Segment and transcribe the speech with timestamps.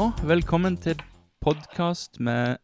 [0.00, 0.96] Ja, velkommen til
[1.44, 2.56] podkast med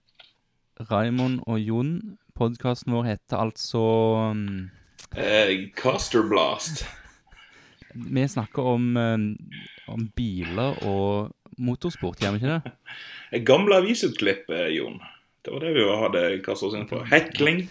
[0.89, 1.91] Raymond og Jon.
[2.32, 3.82] Podkasten vår heter altså
[4.32, 4.70] um,
[5.12, 6.87] Eh, Caster Blast.
[7.93, 9.27] Vi snakker om, um,
[9.93, 12.73] om biler og motorsport, gjør vi ikke det?
[13.37, 14.96] Et gamle avisutklipp, eh, Jon.
[15.45, 17.05] Det var det vi hadde kastet oss inn på.
[17.12, 17.66] Hekling.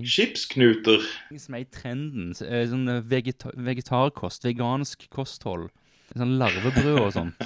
[0.00, 1.04] Skipsknuter.
[1.36, 2.32] Som er i trenden.
[2.48, 5.68] eh, Sånn eh, vegeta vegetarkost, vegansk kosthold.
[6.14, 7.42] Sånn larvebrød og sånt.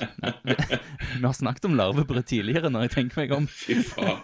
[1.17, 3.49] Vi har snakket om larvebrød tidligere, når jeg tenker meg om.
[3.51, 4.21] Fy faen.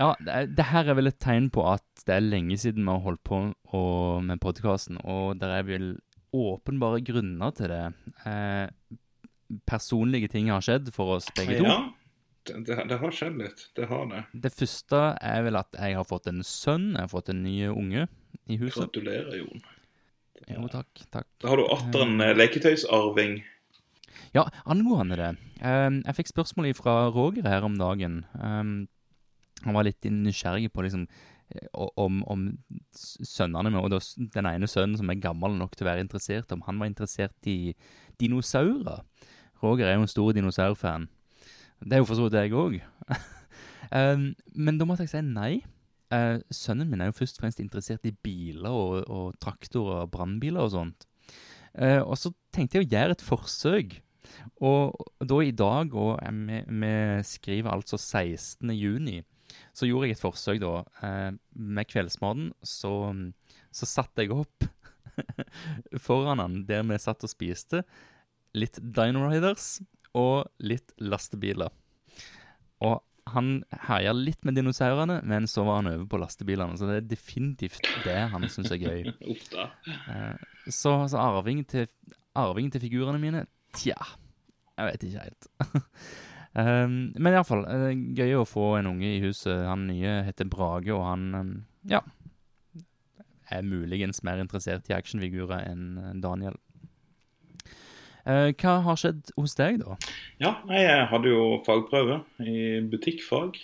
[0.00, 2.92] Ja, det, det her er vel et tegn på at det er lenge siden vi
[2.94, 5.88] har holdt på og, med podkasten, og det er vel
[6.36, 7.82] åpenbare grunner til det.
[8.28, 8.66] Eh,
[9.68, 11.66] personlige ting har skjedd for oss begge to.
[11.66, 11.80] Ja,
[12.48, 13.66] det, det, det har skjedd litt.
[13.76, 14.22] Det har det.
[14.46, 17.58] Det første er vel at jeg har fått en sønn, jeg har fått en ny
[17.68, 18.06] unge
[18.46, 18.86] i huset.
[18.86, 19.66] Gratulerer, Jon.
[20.48, 21.26] Jo, takk, takk.
[21.42, 23.40] Da har du atter en eh, leketøysarving.
[24.34, 25.30] Ja, angående det.
[25.60, 28.24] eh, jeg fikk spørsmål fra Roger her om dagen.
[28.34, 28.88] Um,
[29.64, 31.06] han var litt nysgjerrig på liksom
[31.52, 32.46] eh, om, om
[32.96, 33.92] sønnene mine, og
[34.34, 37.50] den ene sønnen som er gammel nok til å være interessert, om han var interessert
[37.50, 37.74] i
[38.20, 39.04] dinosaurer.
[39.60, 41.10] Roger er jo en stor dinosaurfan.
[41.80, 42.80] Det er jo for så vidt jeg òg.
[43.92, 44.30] um,
[44.64, 45.60] men da måtte jeg si nei.
[46.10, 50.12] Eh, sønnen min er jo først og fremst interessert i biler og, og traktorer og
[50.14, 51.06] brannbiler og sånt.
[51.78, 53.98] Eh, og så tenkte jeg å gjøre et forsøk.
[54.62, 56.94] Og da i dag, og eh, vi,
[57.26, 58.72] skriver altså 16.
[58.74, 59.20] juni,
[59.74, 60.74] så gjorde jeg et forsøk da.
[61.06, 62.94] Eh, med kveldsmaten så,
[63.74, 64.66] så satte jeg opp
[66.06, 67.84] foran han der vi satt og spiste,
[68.56, 69.78] litt Dino Riders
[70.16, 71.70] og litt lastebiler.
[72.82, 72.98] Og
[73.34, 73.50] han
[73.88, 76.78] herja litt med dinosaurene, men så var han over på lastebilene.
[76.78, 79.12] Så det er definitivt det han syns er gøy.
[80.10, 80.34] Eh,
[80.68, 81.86] Så, så arving, til,
[82.36, 83.96] arving til figurene mine Tja,
[84.76, 85.46] jeg vet ikke helt.
[86.58, 89.62] um, men iallfall, uh, gøy å få en unge i huset.
[89.68, 91.52] Han nye heter Brage, og han um,
[91.88, 92.02] ja,
[93.50, 96.58] er muligens mer interessert i actionfigurer enn eh, Daniel.
[98.28, 99.96] Eh, hva har skjedd hos deg, da?
[100.42, 103.60] Ja, jeg hadde jo fagprøve i butikkfag.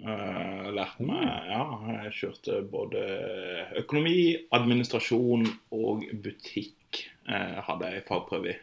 [0.00, 3.00] Uh, lærte meg Ja, jeg kjørte både
[3.82, 5.44] økonomi, administrasjon
[5.76, 7.02] og butikk.
[7.28, 8.56] eh, hadde jeg fagprøve i.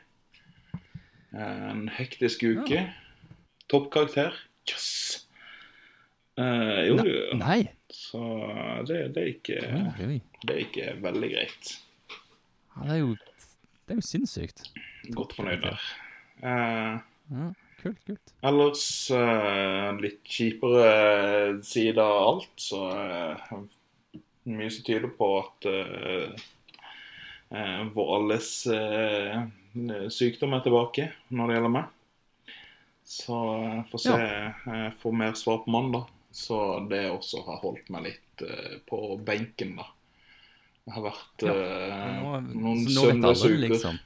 [1.38, 2.88] En hektisk uke.
[3.70, 4.34] Toppkarakter.
[4.68, 5.28] Yes!
[6.40, 7.38] Uh, jo, jo.
[7.38, 7.68] Nei!
[7.94, 8.20] Så
[8.88, 9.62] det, det, er ikke,
[10.44, 11.72] det er ikke veldig greit.
[12.76, 13.16] Ja, det er jo
[13.88, 14.66] Det er jo sinnssykt.
[15.16, 15.86] Godt fornøyd der.
[16.44, 17.50] Uh, Ja,
[17.82, 18.34] kult, kult.
[18.48, 23.58] Ellers uh, litt kjipere side av alt, så uh,
[24.48, 25.68] mye som tyder på at
[27.96, 28.48] vår alles
[30.12, 31.92] sykdom er tilbake når det gjelder meg.
[33.08, 34.16] Så jeg får se.
[34.20, 36.10] Jeg får mer svar på mandag.
[36.32, 36.60] Så
[36.92, 38.44] det også har holdt meg litt
[38.88, 39.88] på benken, da.
[40.88, 43.56] Det har vært Ja, eh, Nå, noen vet alle søndagsuker.
[43.60, 43.98] det, liksom.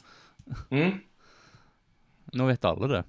[0.73, 0.93] Mm?
[2.39, 3.01] Nå vet alle det.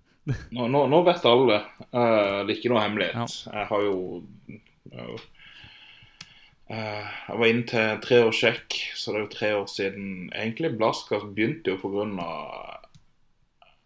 [0.52, 1.56] Nå, nå, nå vet alle.
[1.88, 3.16] Eh, det er ikke noe hemmelighet.
[3.16, 3.94] Jo jeg har jo,
[4.92, 5.16] uh,
[6.68, 10.10] Jeg var inne til tre år sjekk, så det er jo tre år siden.
[10.36, 12.28] Egentlig Blaskas begynte jo pga.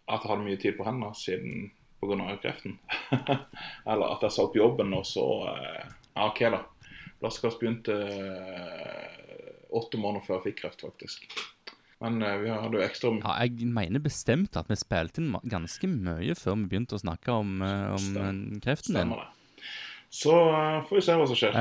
[0.07, 1.71] at jeg hadde mye tid på hendene siden
[2.01, 2.35] pga.
[2.43, 2.75] kreften.
[3.89, 6.65] Eller at jeg sa opp jobben, og så Ja, OK, da.
[7.21, 7.95] Blaskast begynte
[9.75, 11.27] åtte måneder før jeg fikk kreft, faktisk.
[12.03, 15.89] Men uh, vi hadde jo ekstra Ja, jeg mener bestemt at vi spilte inn ganske
[15.89, 19.15] mye før vi begynte å snakke om, uh, om eh, kreften din.
[20.13, 21.57] Så uh, får vi se hva som skjer.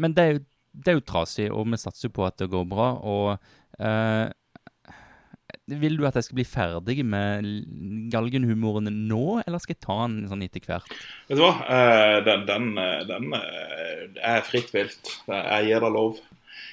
[0.00, 0.44] Men det er, jo,
[0.84, 2.88] det er jo trasig, og vi satser jo på at det går bra.
[3.06, 3.36] Og
[5.70, 7.46] vil du at jeg skal bli ferdig med
[8.12, 10.90] galgenhumoren nå, eller skal jeg ta den sånn etter hvert?
[11.28, 11.52] Vet du hva?
[12.26, 12.72] Den, den,
[13.10, 15.14] den er fritt vilt.
[15.30, 16.18] Jeg gir deg lov.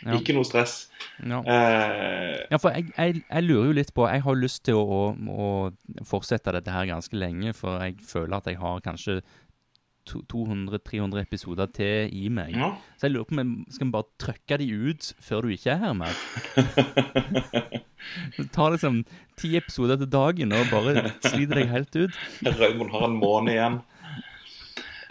[0.06, 0.16] Ja.
[0.18, 0.88] Ikke noe stress.
[1.22, 1.42] Ja.
[1.46, 4.86] Eh, Ja, for jeg, jeg, jeg lurer jo litt på Jeg har lyst til å,
[5.14, 9.20] å, å fortsette dette her ganske lenge, for jeg føler at jeg har kanskje
[10.10, 12.56] 200-300 episoder til i meg.
[12.58, 12.72] ja.
[12.98, 15.84] Så jeg lurer på om skal vi bare trykke de ut før du ikke er
[15.86, 16.16] her mer.
[18.56, 19.04] Ta liksom
[19.38, 22.18] ti episoder til dagen og bare sliter deg helt ut.
[22.58, 23.78] Raymond har en måned igjen.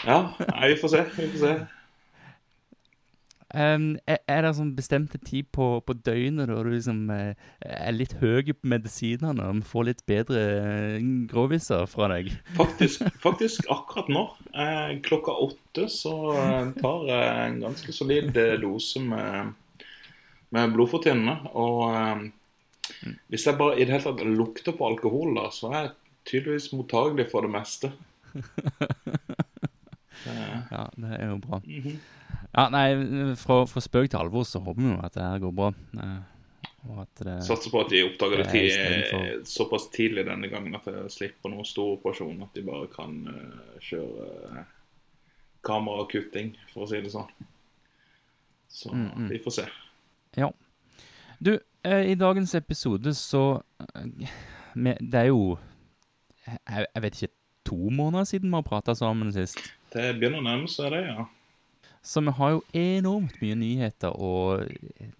[0.06, 0.19] Ja,
[0.50, 1.04] nei, vi får se.
[1.16, 1.54] Vi får se.
[3.50, 7.32] Um, er, er det sånn bestemte tid på, på døgnet da du liksom eh,
[7.67, 12.31] er litt høy på medisinene og får litt bedre eh, gråviser fra deg?
[12.55, 14.23] Faktisk, faktisk akkurat nå,
[14.55, 19.50] eh, klokka åtte, så eh, tar jeg en ganske solid eh, dose med,
[20.55, 21.50] med blodfortynnende.
[21.58, 25.81] Og eh, Hvis jeg bare i det hele tatt lukter på alkohol, da, så er
[25.81, 25.93] jeg
[26.31, 27.94] tydeligvis mottagelig for det meste.
[30.20, 31.62] Ja, det er jo bra.
[31.64, 31.94] Mhm.
[32.50, 32.87] Ja, nei,
[33.38, 35.70] fra, fra spøk til alvor så håper vi jo at det her går bra.
[36.02, 36.19] Eh,
[37.44, 41.67] Satser på at de oppdager det tid, såpass tidlig denne gangen at de slipper noen
[41.69, 42.41] stor operasjon.
[42.43, 44.62] At de bare kan uh, kjøre uh,
[45.67, 47.29] kamerakutting, for å si det sånn.
[48.70, 49.29] Så Mm, mm.
[49.29, 49.67] vi får se.
[50.38, 50.49] Ja.
[51.38, 53.61] Du, uh, i dagens episode så
[53.96, 54.31] eh,
[54.75, 55.58] med, Det er jo
[56.46, 57.35] jeg, jeg vet ikke
[57.70, 59.58] To måneder siden vi har prata sammen sist.
[59.93, 61.26] Det begynner å nærme seg det, ja.
[62.02, 64.31] Så vi har jo enormt mye nyheter å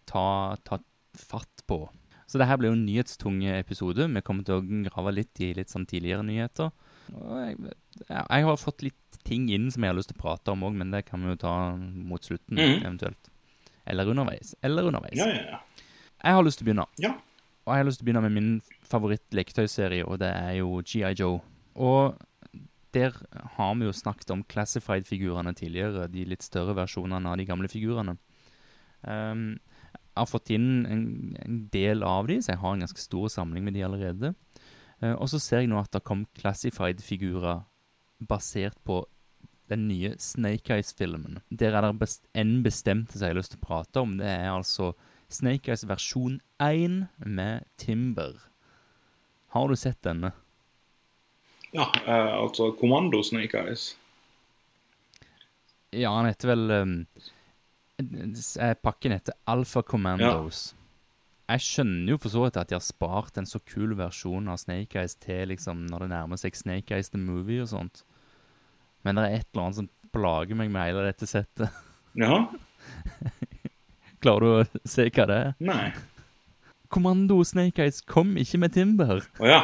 [0.09, 0.79] ta, ta
[1.17, 1.83] fatt på.
[2.31, 4.07] Så det her blir jo en nyhetstunge episode.
[4.15, 6.71] Vi kommer til å grave litt i litt sånn tidligere nyheter.
[7.11, 7.57] Jeg,
[8.09, 10.77] jeg har fått litt ting inn som jeg har lyst til å prate om òg,
[10.79, 12.85] men det kan vi jo ta mot slutten Mhm.
[12.87, 13.31] eventuelt.
[13.87, 14.55] Eller underveis.
[14.63, 15.19] Eller underveis.
[15.19, 15.59] Ja, ja, ja.
[16.23, 16.87] Jeg har lyst til å begynne.
[17.03, 17.11] Ja.
[17.67, 21.13] Og jeg har lyst til å begynne med min favoritt-leketøyserie, og det er jo G.I.
[21.19, 21.41] Joe.
[21.77, 22.15] Og
[22.97, 23.15] der
[23.57, 28.17] har vi jo snakket om classified-figurene tidligere, de litt større versjonene av de gamle figurene.
[29.03, 29.61] Um,
[30.11, 31.05] jeg har fått inn en,
[31.41, 34.35] en del av de, så jeg har en ganske stor samling med de allerede.
[35.01, 37.63] Uh, og så ser jeg nå at det kom classified-figurer
[38.29, 39.05] basert på
[39.71, 41.39] den nye Snake Eyes-filmen.
[41.51, 44.17] Der er det best en bestemt som jeg har lyst til å prate om.
[44.19, 44.93] Det er altså
[45.31, 48.35] Snake Eyes versjon 1 med Timber.
[49.55, 50.33] Har du sett denne?
[51.77, 53.95] Ja eh, altså Kommando Snake Eyes.
[55.91, 56.93] Ja, han heter vel um,
[58.83, 60.71] Pakken heter Alpha Commandos.
[61.51, 64.61] Jeg skjønner jo for så vidt at de har spart en så kul versjon av
[64.63, 68.05] Snake Eyes til liksom når det nærmer seg Snake Eyes the Movie og sånt.
[69.03, 71.75] Men det er et eller annet som plager meg med hele dette settet.
[72.19, 72.45] Ja?
[74.23, 75.53] Klarer du å se hva det er?
[75.65, 75.91] Nei.
[76.91, 79.25] Kommando Snake Eyes kom ikke med Timber.
[79.43, 79.63] Å ja.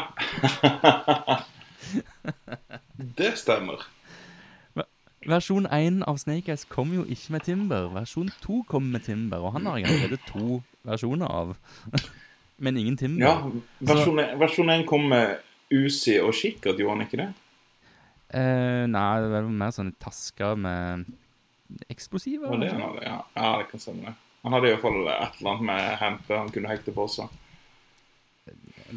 [3.18, 3.86] det stemmer.
[5.26, 7.88] Versjon 1 av Snake Eyes kom jo ikke med Timber.
[7.94, 11.56] Versjon 2 kom med Timber, og han har jeg allerede to versjoner av.
[12.62, 13.26] Men ingen Timber.
[13.26, 13.34] Ja,
[13.80, 15.42] versjon, versjon 1 kom med
[15.74, 17.30] Uzi og kikkert, gjorde han ikke det?
[18.38, 21.08] Eh, nei, det var mer sånn tasker med
[21.90, 22.54] eksplosiver.
[22.62, 22.70] Det?
[23.02, 24.14] Ja, ja det kan stemme.
[24.46, 27.32] Han hadde i hvert fall et eller annet med hempe han kunne hekte på seg.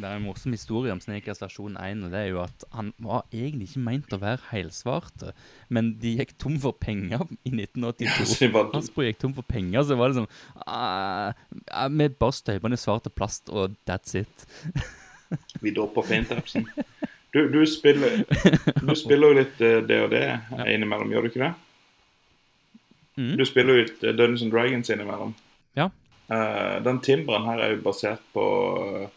[0.00, 2.92] Det er en morsom historie om Snekers versjon 1, og det er jo at han
[3.04, 5.26] var egentlig ikke meint å være helsvart,
[5.68, 8.28] men de gikk tom for penger i 1982.
[8.30, 10.30] Så de Hasbro gikk tom for penger, så var det sånn
[10.64, 11.36] uh,
[11.68, 14.46] ja, Vi bare støper ned svart og plast, og that's it.
[15.64, 16.66] Vi dropper paintapsen.
[17.30, 18.24] Du, du spiller
[18.82, 20.64] Du spiller jo litt uh, det og det ja.
[20.64, 21.54] innimellom, gjør du ikke det?
[23.20, 23.36] Mm.
[23.36, 25.34] Du spiller jo litt eh, Dungeons and Dragons innimellom.
[25.76, 25.90] Ja.
[26.30, 28.44] Uh, den timberen her er jo basert på
[28.80, 29.08] uh,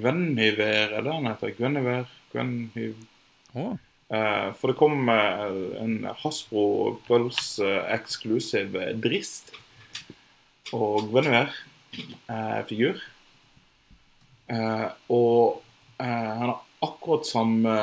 [0.00, 1.54] Gwenhyver, er det han heter?
[1.58, 2.04] Gwenhyver?
[2.32, 2.96] Gwenhyv...
[3.54, 3.74] Oh.
[4.08, 5.48] Eh, for det kom eh,
[5.82, 9.52] en Hasbro Pulse eksklusiv eh, Drist
[10.72, 12.96] og Gwenhyver-figur.
[14.48, 15.62] Eh, og
[16.00, 17.74] eh, han har akkurat samme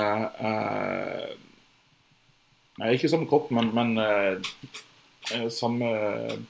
[0.42, 1.30] eh,
[2.76, 3.96] Nei, ikke samme kropp, men, men
[5.48, 5.88] samme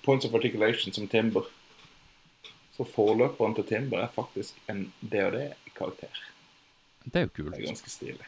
[0.02, 1.46] points of articulation som Timber.
[2.76, 6.12] Så forløperen til Timber er faktisk en DOD-karakter.
[7.06, 7.56] det er jo kult.
[7.56, 8.26] Det er ganske stilig.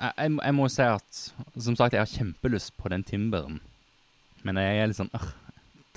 [0.00, 1.18] Jeg, jeg, jeg må si at
[1.60, 3.60] Som sagt, jeg har kjempelyst på den Timberen.
[4.42, 5.26] Men jeg er litt sånn øh,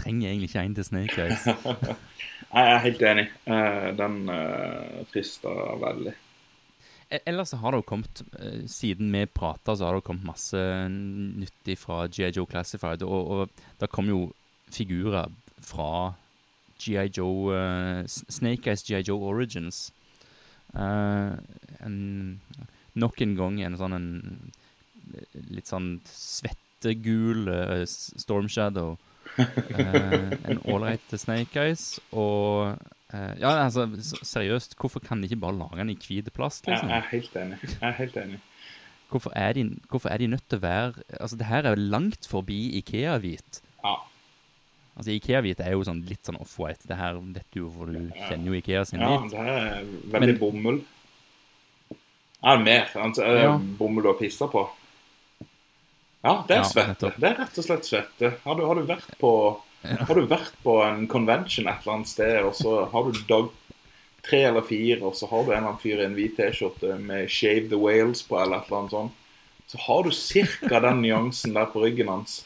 [0.02, 1.46] Trenger egentlig ikke en til Snake Eyes.
[2.54, 3.24] Jeg er helt enig.
[3.50, 6.12] Eh, Den uh, frister veldig.
[7.14, 10.08] E- Ellers så har det jo kommet, eh, siden vi prata, så har det jo
[10.10, 10.60] kommet masse
[10.92, 12.32] nyttig fra G.I.
[12.36, 13.02] Joe Classified.
[13.08, 14.20] Og, og det kom jo
[14.74, 15.32] figurer
[15.64, 15.88] fra
[16.84, 17.08] G.I.
[17.16, 19.04] Joe uh, Snake Eyes G.I.
[19.08, 19.88] Joe Origins.
[20.74, 21.38] Uh,
[21.86, 22.42] en,
[23.00, 24.08] nok en gang en sånn en
[25.54, 28.98] litt sånn svettegul uh, Storm Shadow.
[29.34, 31.96] Uh, en ålreit Snake Eyes.
[32.14, 32.76] Og
[33.10, 33.88] eh, Ja, altså,
[34.22, 36.68] seriøst, hvorfor kan de ikke bare lage den i hvit plast?
[36.68, 36.92] Jeg liksom?
[36.94, 37.58] er helt enig.
[37.64, 38.38] Jeg er helt enig.
[39.10, 42.28] Hvorfor er, de, hvorfor er de nødt til å være Altså, det her er langt
[42.30, 43.64] forbi Ikea-hvit.
[43.82, 43.96] Ja.
[44.96, 46.86] Altså, Ikea-hvit er jo sånn litt sånn off-white.
[46.88, 49.32] Det her vet du for du kjenner jo Ikea sin ja, hvit.
[49.32, 49.84] det er
[50.14, 50.82] veldig Men- bomull.
[52.44, 52.90] Ja, mer.
[52.96, 53.58] Altså, Ja.
[53.58, 54.70] bomull du har pissa på?
[56.24, 56.88] Ja, det er Ja, svette.
[56.94, 57.20] nettopp.
[57.20, 58.34] Det er rett og slett svette.
[58.44, 62.08] Har du, har du vært på Har du vært på en convention et eller annet
[62.08, 63.50] sted, og så har du dag
[64.24, 66.98] tre eller fire, og så har du en eller annen fyr i en hvit T-skjorte
[67.02, 69.12] med 'Shave the Whales' på, eller et eller annet sånt,
[69.68, 72.46] så har du cirka den nyansen der på ryggen hans.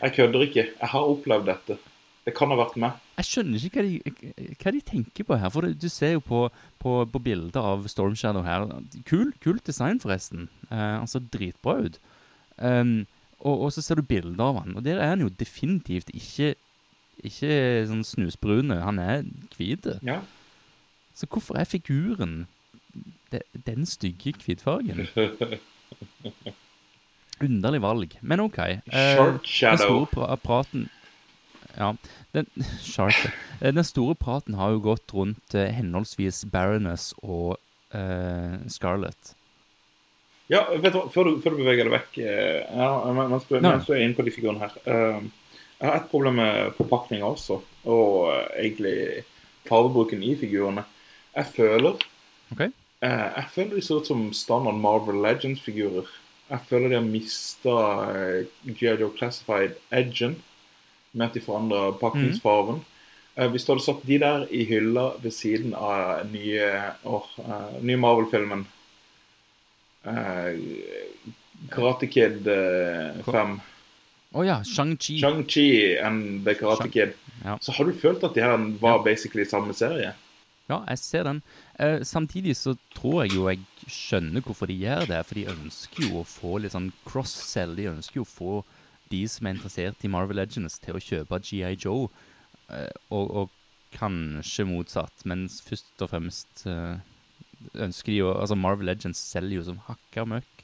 [0.00, 0.66] Jeg kødder ikke.
[0.80, 1.78] Jeg har opplevd dette.
[2.24, 2.96] Det kan ha vært meg.
[3.20, 5.52] Jeg skjønner ikke hva de, hva de tenker på her.
[5.52, 6.42] For du, ser jo på,
[6.82, 8.66] på, på bildet av Storm Shadow her.
[9.08, 10.48] Kul, kult design, forresten.
[10.70, 12.00] Eh, altså dritbra ut.
[12.60, 13.06] Um,
[13.40, 16.54] og, og, så ser du bilder av han, og der er han jo definitivt ikke
[17.24, 18.78] ikke sånn snusbrune.
[18.84, 19.24] Han er
[19.56, 19.88] hvit.
[20.06, 20.20] Ja.
[21.16, 22.46] Så hvorfor er figuren
[23.32, 25.04] de, den stygge hvitfargen?
[27.40, 28.58] Underlig valg, men OK.
[28.92, 29.78] Short shadow.
[29.78, 30.88] Den store praten
[31.76, 31.94] Ja,
[32.32, 32.46] den,
[32.82, 33.16] shark,
[33.60, 37.56] eh, den store praten har jo gått rundt uh, henholdsvis Baroness og
[37.94, 39.34] uh, Scarlett.
[40.50, 43.84] Ja, vet du hva, før du, før du beveger deg vekk ja, Mens du, mens
[43.86, 45.20] du er inne på de figurene her uh,
[45.76, 49.22] Jeg har et problem med forpakninga også, og egentlig
[49.70, 50.82] fargebruken i figurene.
[51.36, 52.02] Jeg føler
[52.50, 52.74] okay.
[53.00, 56.10] jeg føler de ser ut som standard Marvel Legends-figurer.
[56.50, 57.74] Jeg føler de har mista
[58.66, 59.12] G.I.J.O.
[59.16, 60.40] Classified Edgen
[61.12, 62.80] med at de forandrer pakningsfargen.
[62.82, 62.86] Mm.
[63.38, 66.66] Uh, hvis du hadde satt de der i hylla ved siden av nye,
[67.06, 68.64] oh, uh, nye Marvel-filmen
[70.04, 70.50] uh,
[71.70, 72.48] Karate Kid
[73.26, 73.54] 5
[74.30, 75.18] Å oh, ja, Shang-Chi.
[75.22, 75.68] Shang-Chi
[76.02, 77.14] and The Karate Shang Kid.
[77.42, 77.56] Ja.
[77.62, 79.04] Så har du følt at de her var ja.
[79.06, 80.12] basically samme serie?
[80.70, 81.40] Ja, jeg ser den.
[81.82, 85.22] Eh, samtidig så tror jeg jo jeg skjønner hvorfor de gjør det.
[85.26, 87.74] For de ønsker jo å få litt sånn cross-sell.
[87.78, 88.52] De ønsker jo å få
[89.10, 92.06] de som er interessert i Marvel Legends, til å kjøpe GI Joe.
[92.70, 93.56] Eh, og, og,
[93.90, 95.24] kanskje motsatt.
[95.26, 97.00] men først og fremst eh,
[97.74, 100.62] ønsker de jo Altså, Marvel Legends selger jo som hakka møkk.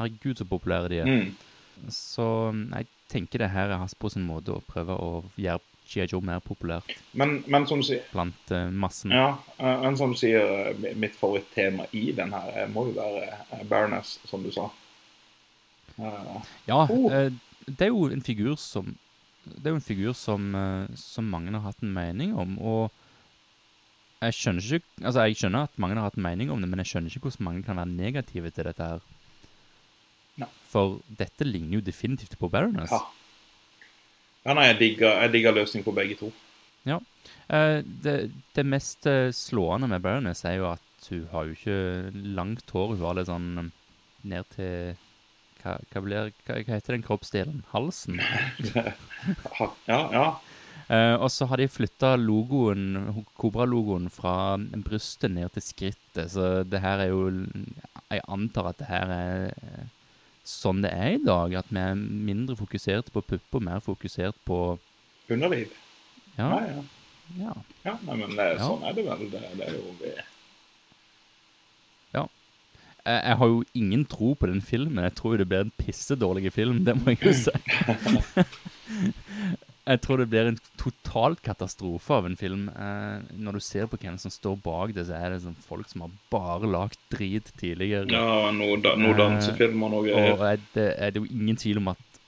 [0.00, 1.06] Herregud, så populære de er.
[1.06, 1.92] Mm.
[1.94, 6.06] Så jeg tenker det her er Hasbro sin måte å prøve å gjøre G.I.
[6.12, 9.14] Joe mer populært men, men sier, blant uh, massen.
[9.14, 14.18] Ja, uh, men som sier, uh, mitt favorittema i den her må jo være Baroness,
[14.30, 14.68] som du sa.
[15.98, 17.10] ja, oh.
[17.66, 18.94] det er jo en figur som
[19.50, 20.52] det er jo en figur som,
[20.96, 22.90] som mange har hatt en mening om, og
[24.20, 26.82] jeg skjønner ikke Altså, jeg skjønner at mange har hatt en mening om det, men
[26.82, 29.06] jeg skjønner ikke hvordan mange kan være negative til dette her.
[30.40, 30.48] No.
[30.68, 32.92] For dette ligner jo definitivt på Baroness.
[32.92, 33.00] Ja.
[34.46, 36.30] Ja, nei, jeg digger, jeg digger løsning på begge to.
[36.88, 37.00] Ja.
[37.52, 38.16] Eh, det,
[38.56, 41.78] det, mest eh, slående med Baroness er jo at hun har jo ikke
[42.36, 42.94] langt hår.
[42.94, 43.70] Hun har litt sånn um,
[44.28, 44.94] ned til
[45.60, 47.64] hva, hva, blir, hva, hva heter den kroppsdelen?
[47.74, 48.20] Halsen?
[49.90, 50.26] ja, ja.
[50.90, 54.56] Eh, og så har de flytta logoen, Kobra-logoen fra
[54.86, 56.32] brystet ned til skrittet.
[56.32, 57.28] Så det her er jo
[58.10, 59.90] Jeg antar at det her er
[60.50, 61.54] sånn det er i dag.
[61.62, 64.78] At vi er mindre fokusert på pupper, mer fokusert på
[65.30, 65.70] Underliv.
[66.34, 66.48] Ja.
[66.50, 66.82] Nei, ja.
[67.38, 67.52] Ja.
[67.84, 68.64] ja nei, men det, ja.
[68.64, 69.24] sånn er det vel.
[69.30, 70.12] Det, det er jo vi
[72.16, 72.24] Ja.
[73.06, 75.04] Jeg, jeg, har jo ingen tro på den filmen.
[75.06, 77.54] Jeg tror det blir en pissedårlig film, det må jeg jo si.
[79.88, 82.66] Jeg tror det blir en totalt katastrofe av en film.
[82.68, 85.88] Eh, når du ser på hvem som står bak det, så er det sånn folk
[85.88, 88.10] som har bare lagd drit tidligere.
[88.12, 90.36] Ja, noen noe dansefilmer og greier.
[90.36, 92.20] Og er det, er det jo ingen tvil om at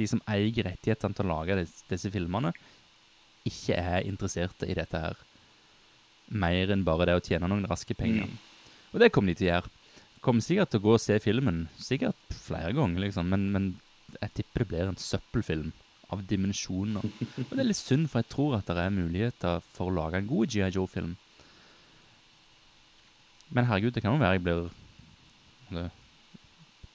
[0.00, 2.52] de som eier rettighetene til å lage disse, disse filmene,
[3.46, 5.20] ikke er interesserte i dette her.
[6.30, 8.26] Mer enn bare det å tjene noen raske penger.
[8.26, 8.40] Mm.
[8.90, 9.72] Og det kommer de til å gjøre.
[10.24, 13.70] Kommer sikkert til å gå og se filmen, sikkert flere ganger, liksom, men, men
[14.18, 15.70] jeg tipper det blir en søppelfilm
[16.12, 17.04] av dimensjoner.
[17.04, 20.20] Og det er litt synd, for jeg tror at det er muligheter for å lage
[20.20, 20.70] en god G.I.
[20.74, 21.14] Joe-film.
[23.50, 24.68] Men herregud, det kan jo være jeg blir
[25.70, 25.88] det,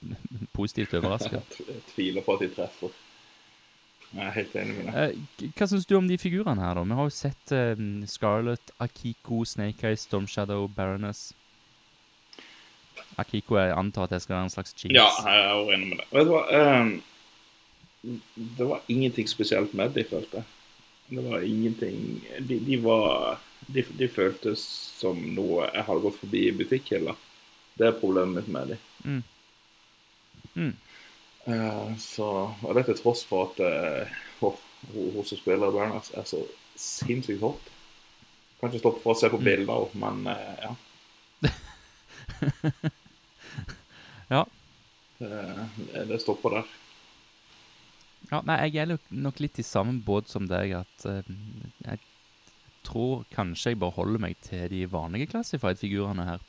[0.58, 1.60] positivt overrasket.
[1.68, 3.02] Jeg tviler på at de treffer.
[4.16, 5.24] Jeg er helt enig med deg.
[5.44, 6.84] Eh, hva synes du om de figurene her, da?
[6.88, 7.74] Vi har jo sett uh,
[8.08, 11.34] Scarlett, Akiko, Snake Eyes, Storm Shadow, Baroness.
[13.20, 14.96] Akiko, jeg antar at det skal være en slags cheese.
[14.96, 16.08] Ja, jeg er enig med deg.
[16.16, 16.46] Vet du hva?
[16.80, 16.96] Um
[18.36, 20.44] det var ingenting spesielt med de, følte
[21.08, 24.62] Det var ingenting De, de var de, de, føltes
[25.00, 27.16] som noe jeg hadde gått forbi i butikkhylla.
[27.74, 28.84] Det er problemet mitt med dem.
[29.06, 29.24] Mm.
[30.54, 30.76] Mm.
[31.48, 32.28] Uh, så,
[32.62, 34.54] og det til tross for at uh,
[34.94, 36.44] hun som spiller Berners, er så
[36.78, 37.72] sinnssykt hot.
[38.60, 39.48] Kan ikke stoppe for å se på mm.
[39.50, 40.72] bilder, men uh, ja.
[44.36, 44.46] ja.
[45.18, 46.74] Det, det stopper der.
[48.32, 51.22] Ja, nei, jeg er nok litt i samme båt som deg, at uh,
[51.86, 52.02] jeg
[52.86, 56.44] tror kanskje jeg bare holder meg til de vanlige Classified-figurene her.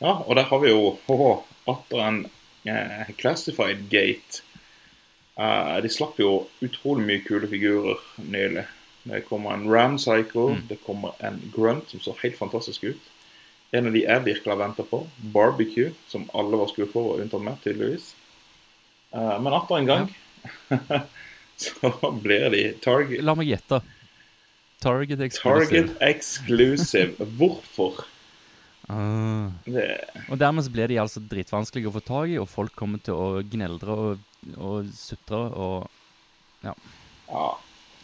[0.00, 2.22] Ja, og der har vi jo oh, atter en
[2.68, 4.42] uh, Classified Gate.
[5.40, 8.66] Uh, de slapp jo utrolig mye kule figurer nylig.
[9.08, 10.64] Det kommer en Ram Cycle, mm.
[10.68, 13.12] det kommer en Grunt som så helt fantastisk ut.
[13.72, 17.44] En av de jeg virkelig har venta på, Barbecue, som alle var skuffa over, unntatt
[17.44, 18.10] meg, tydeligvis.
[19.14, 20.26] Uh, men atter en gang ja
[21.64, 21.90] så
[22.22, 23.80] blir de Target, La meg gjette.
[24.80, 25.66] Target Exclusive.
[25.68, 27.26] target Exclusive.
[27.36, 28.04] Hvorfor?
[28.88, 29.50] Ah.
[29.64, 29.84] Det,
[30.30, 33.14] Og dermed så blir de altså dritvanskelige å få tak i, og folk kommer til
[33.14, 34.24] å gneldre og,
[34.56, 35.86] og sutre og
[36.64, 36.72] ja,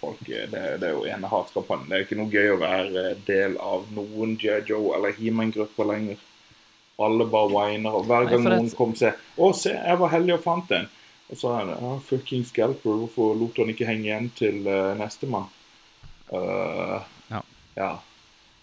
[0.00, 1.88] folk, det, det er jo ene hatkampanjen.
[1.90, 4.60] Det er ikke noe gøy å være del av noen J.
[4.68, 6.22] Joe eller Heman-grupper lenger.
[7.02, 9.98] Alle bare whiner, og hver Nei, gang det- noen kommer og sier 'Å, se, jeg
[10.00, 10.86] var heldig og fant en',
[11.30, 14.94] og så er det ah, 'Fucking Scalper, hvorfor lot han ikke henge igjen til uh,
[14.98, 15.50] nestemann?'
[16.30, 17.42] Uh, Ja.
[17.76, 17.96] ja.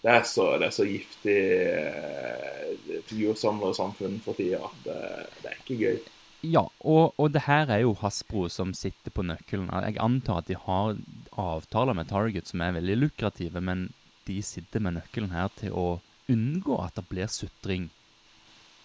[0.04, 1.38] Det er så, det er så giftig
[1.80, 4.98] uh, figursamlersamfunn for tida at det,
[5.42, 5.98] det er ikke gøy.
[6.44, 9.70] Ja, og, og det her er jo Hasbro som sitter på nøkkelen.
[9.86, 10.96] Jeg antar at de har
[11.40, 13.86] avtaler med Target som er veldig lukrative, men
[14.28, 15.86] de sitter med nøkkelen her til å
[16.28, 17.88] unngå at det blir sutring.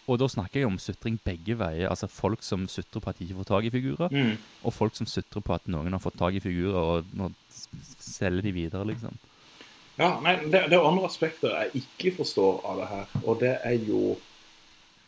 [0.09, 1.89] Og da snakker jeg om sutring begge veier.
[1.91, 4.37] Altså folk som sutrer på at de ikke får tak i figurer, Mm.
[4.65, 7.29] og folk som sutrer på at noen har fått tak i figurer og nå
[7.99, 9.17] selger de videre, liksom.
[9.99, 13.05] Ja, nei, det, det er andre aspekter jeg ikke forstår av det her.
[13.27, 14.01] Og det er jo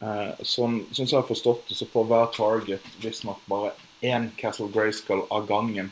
[0.02, 3.72] eh, Sånn sånn som jeg har forstått det, så får hver target visstnok bare
[4.04, 5.92] én Castle Grayskull av gangen.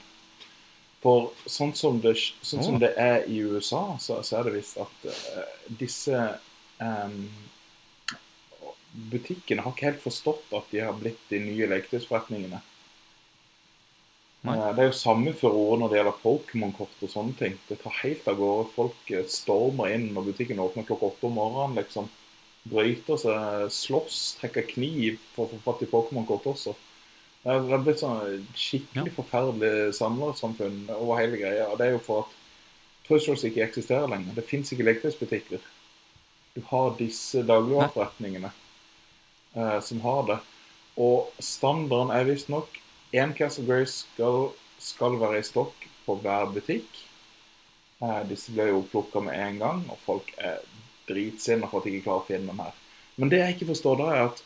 [1.00, 4.78] For sånn som det, sånn som det er i USA, så, så er det visst
[4.84, 5.46] at eh,
[5.80, 6.20] disse
[6.84, 7.30] em,
[9.12, 12.62] Butikkene har ikke helt forstått at de har blitt de nye leketøysforretningene.
[14.48, 17.58] Eh, Det er jo samme furore når det gjelder Pokémon-kort og sånne ting.
[17.68, 18.70] Det tar helt av gårde.
[18.75, 21.79] Folk eh, stormer inn når butikken åpner klokka åtte om morgenen.
[21.82, 22.10] liksom.
[22.70, 26.75] Bryter seg, slåss, trekker kniv for å få fatt i Pokémon-kort også.
[27.44, 31.70] Det er blitt sånn skikkelig forferdelig samlersamfunn over hele greia.
[31.72, 32.36] Og det er jo for at
[33.08, 34.36] Trussels ikke eksisterer lenger.
[34.36, 35.63] Det fins ikke leketøysbutikker.
[36.54, 38.52] Du har disse dagligvareforretningene
[39.56, 40.40] eh, som har det.
[41.00, 42.80] Og standarden er visstnok
[43.16, 46.90] én Castle Grace skal, skal være i stokk på hver butikk.
[48.04, 50.62] Eh, disse ble jo plukka med en gang, og folk er
[51.10, 52.78] dritsinna for at de ikke klarer å finne dem her.
[53.20, 54.44] Men det jeg ikke forstår da, er at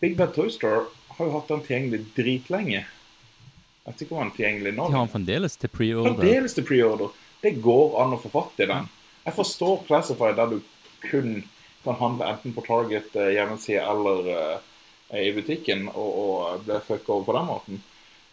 [0.00, 2.84] Big Bad Toy Store har jo hatt den tilgjengelig dritlenge.
[3.82, 4.86] Jeg vet ikke om den er tilgjengelig nå.
[4.86, 6.14] De har den fremdeles til pre-order.
[6.14, 7.18] Fremdeles til preorder.
[7.42, 8.88] Det går an å få fatt i den.
[9.26, 10.60] Jeg forstår Classify der du
[11.02, 11.42] kun
[11.84, 17.12] kan handle enten på Target eh, hjemmeside eller eh, i butikken og, og bli fucka
[17.12, 17.80] over på den måten.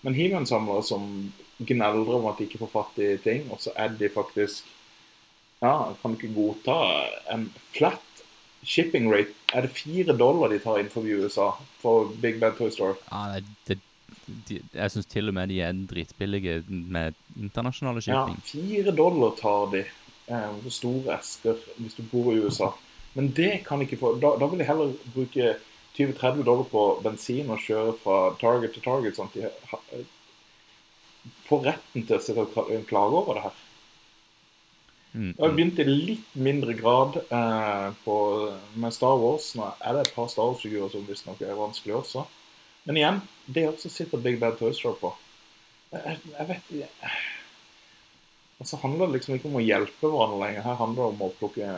[0.02, 1.08] Men He-Man-samlere som
[1.60, 4.76] gneldrer om at de ikke får fatt i ting, og så er de faktisk
[5.60, 6.76] Ja, kan ikke godta
[7.34, 8.22] en flat
[8.64, 9.36] shipping rate?
[9.52, 11.50] Er det fire dollar de tar innenfor USA
[11.82, 12.96] for Big Bad Toy Store?
[13.12, 13.80] Ja, det,
[14.48, 18.40] de, jeg syns til og med de er dritbillige med internasjonale shipping.
[18.40, 22.72] Ja, fire dollar tar de eh, for store esker hvis du bor i USA.
[23.20, 25.56] Men det kan ikke få Da, da vil jeg heller bruke
[25.98, 30.06] 20-30 dollar på bensin og kjøre fra Target til Target, sånn at de eh,
[31.50, 33.58] får retten til å sitte og klage over det her.
[35.12, 35.58] Mm, har mm.
[35.58, 38.16] begynt i litt mindre grad eh, på,
[38.80, 39.50] med Star Wars.
[39.60, 42.24] Nå er det et par Star Wars-figurer som visstnok er vanskelig også.
[42.88, 45.12] Men igjen, det også sitter Big Bad Toy Store på.
[45.98, 47.14] Jeg, jeg vet ikke
[48.62, 50.68] Og så handler det liksom ikke om å hjelpe hverandre lenger.
[50.70, 51.76] Her handler det om å plukke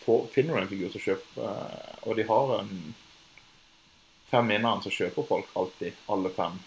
[0.00, 2.74] Finner du en figur, som kjøp eh, Og de har en
[4.30, 6.58] fem vinnere, som kjøper folk alltid alle fem.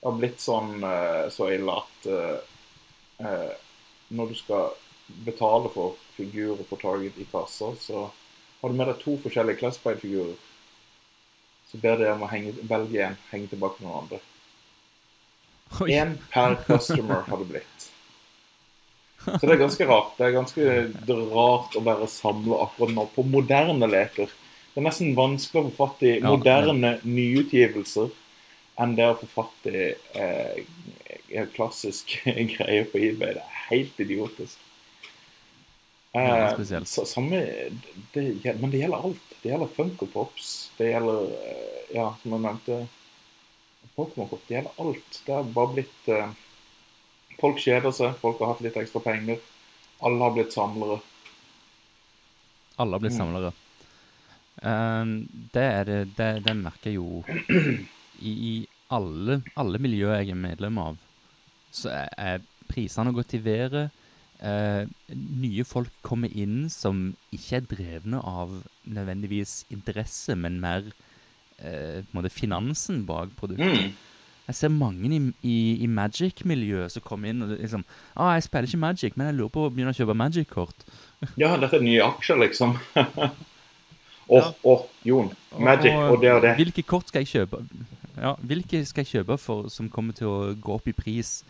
[0.00, 3.52] Det har blitt sånn eh, så ille at eh,
[4.12, 4.72] når du skal
[5.24, 8.08] betale for figurer på Target i kassa, så
[8.60, 10.34] har du med deg to forskjellige Classified-figurer.
[11.70, 14.20] Så ber de om å henge, velge en, henge tilbake noen andre.
[15.88, 17.91] Én per customer har det blitt.
[19.24, 20.14] Så det er ganske rart.
[20.18, 20.68] Det er ganske
[21.32, 24.32] rart å være samla akkurat nå på moderne leker.
[24.72, 28.10] Det er nesten vanskelig å få fatt i moderne nyutgivelser
[28.80, 30.62] enn det å få fatt i eh,
[31.38, 32.16] en klassisk
[32.54, 33.36] greie på eBay.
[33.36, 34.68] Det er helt idiotisk.
[36.12, 36.88] Ja, det spesielt.
[36.88, 37.40] så, samme,
[38.12, 38.24] det,
[38.60, 39.28] men det gjelder alt.
[39.42, 40.48] Det gjelder Funko Pops.
[40.76, 42.80] Det gjelder, eh, ja, som jeg nevnte,
[43.96, 44.42] Pokémon Pop.
[44.48, 45.20] Det gjelder alt.
[45.26, 46.34] Det har bare blitt eh,
[47.42, 49.40] Folk kjeder seg, folk har hatt litt ekstra penger.
[50.02, 51.00] Alle har blitt samlere.
[52.78, 53.18] Alle har blitt Mm.
[53.18, 53.52] samlere.
[54.62, 57.24] Ehm, det, er det, det, det merker jeg jo
[58.22, 58.52] i, i
[58.92, 60.96] alle, alle miljøer jeg er medlem av.
[61.72, 63.90] Så er, er prisene gått i været.
[64.42, 64.88] Uh,
[65.38, 68.50] nye folk kommer inn som ikke er drevne av
[68.90, 73.92] nødvendigvis interesse, men mer uh, på en måte finansen bak produktet.
[73.92, 73.92] Mm.
[74.48, 77.84] Jeg ser mange i, i, i Magic-miljøet som kommer inn og liksom
[78.16, 80.86] ah, 'Jeg spiller ikke Magic, men jeg lurer på å begynne å kjøpe Magic-kort'.
[81.42, 82.76] Ja, dette er nye aksjer, liksom.
[84.32, 85.30] Åh, oh, Jon.
[85.58, 86.54] Magic og det og det.
[86.58, 87.62] Hvilke kort skal jeg kjøpe?
[88.20, 91.40] ja, hvilke skal jeg kjøpe for som kommer til å gå opp i pris?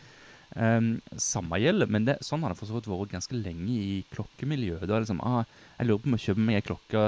[0.52, 4.02] Um, samme gjelder, men det, sånn har det for så vidt vært ganske lenge i
[4.12, 4.84] klokkemiljøet.
[4.84, 5.46] Da er det liksom, ah,
[5.78, 7.04] jeg lurer på om jeg kjøper meg en klokke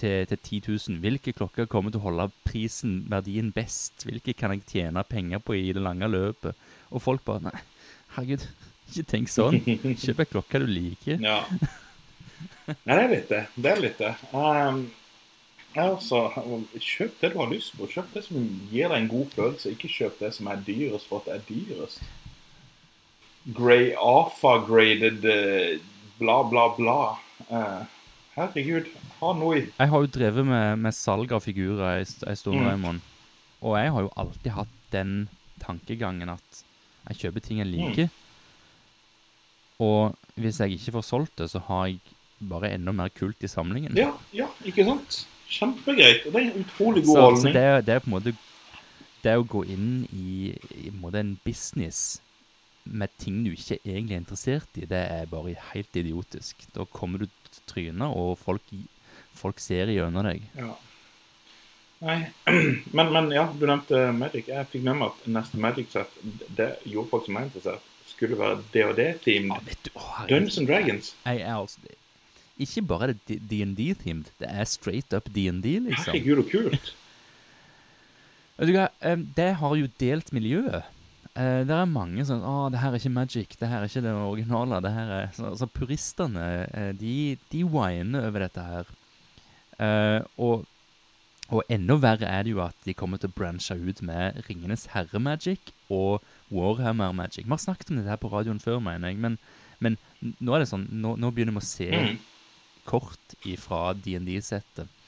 [0.00, 1.00] til, til 10 000.
[1.02, 4.06] Hvilke klokker kommer til å holde prisen, verdien best?
[4.08, 6.58] Hvilke kan jeg tjene penger på i det lange løpet?
[6.92, 7.62] Og folk bare, nei,
[8.16, 8.48] herregud,
[8.90, 9.60] ikke tenk sånn.
[10.02, 11.22] Kjøp en klokke du liker.
[11.22, 11.42] Ja.
[12.66, 13.44] Nei, det er litt det.
[13.54, 14.14] Det er litt det.
[14.32, 14.82] Um,
[15.78, 16.24] altså,
[16.78, 17.90] kjøp det du har lyst på.
[17.90, 19.76] Kjøp det som gir deg en god følelse.
[19.76, 22.02] Ikke kjøp det som er dyrest for at det er dyrest
[23.44, 25.80] grey alpha-graded uh,
[26.18, 27.18] bla, bla, bla.
[27.50, 27.82] Uh,
[28.36, 28.88] herregud,
[29.20, 29.62] ha noe i.
[29.68, 32.66] Jeg har jo drevet med, med salg av figurer en stund, mm.
[32.68, 33.08] Raymond.
[33.62, 35.12] Og jeg har jo alltid hatt den
[35.62, 36.62] tankegangen at
[37.08, 37.76] jeg kjøper ting jeg mm.
[37.76, 38.08] liker.
[38.10, 38.18] Mm.
[39.82, 42.00] Og hvis jeg ikke får solgt det, så har jeg
[42.48, 43.96] bare enda mer kult i samlingen.
[43.98, 45.22] Ja, ja ikke sant?
[45.52, 46.26] Kjempegreit.
[46.26, 47.42] Og Det er en utrolig god holdning.
[47.42, 48.34] Så det, det, er på en måte
[49.22, 52.20] Det å gå inn i, i en, en business
[52.84, 56.64] med ting du ikke egentlig er interessert i, det er bare helt idiotisk.
[56.74, 58.72] Da kommer du til trynet, og folk,
[59.38, 60.48] folk ser gjennom deg.
[60.58, 60.72] Ja.
[62.02, 62.18] Nei,
[62.96, 64.50] men, men, ja, du nevnte Magic.
[64.50, 66.16] Jeg fikk med meg at neste Magic-sett,
[66.58, 69.74] det gjorde folk som er interessert, skulle være DOD-themed.
[69.94, 71.12] Ja, Dungeons and Dragons.
[71.26, 71.78] Jeg er altså
[72.58, 76.12] Ikke bare det DND-themed, det er straight up DND, liksom.
[76.12, 76.92] Herregud, og kult.
[78.58, 78.88] Vet du hva,
[79.36, 80.82] det har jo delt miljøet.
[81.32, 83.54] Uh, det er mange sånn 'Å, det her er ikke Magic.
[83.56, 85.30] Det her er ikke det originale.' det her er...
[85.32, 88.90] Så, så puristene, uh, de, de whiner over dette her.
[89.80, 90.66] Uh, og,
[91.48, 94.90] og enda verre er det jo at de kommer til å branche ut med Ringenes
[94.92, 96.20] herre-magic og
[96.52, 97.46] Warhammer-magic.
[97.46, 99.38] Vi har snakket om dette her på radioen før, mener jeg, men,
[99.80, 102.20] men nå er det sånn Nå, nå begynner vi å se mm.
[102.88, 105.00] kort ifra DND-settet.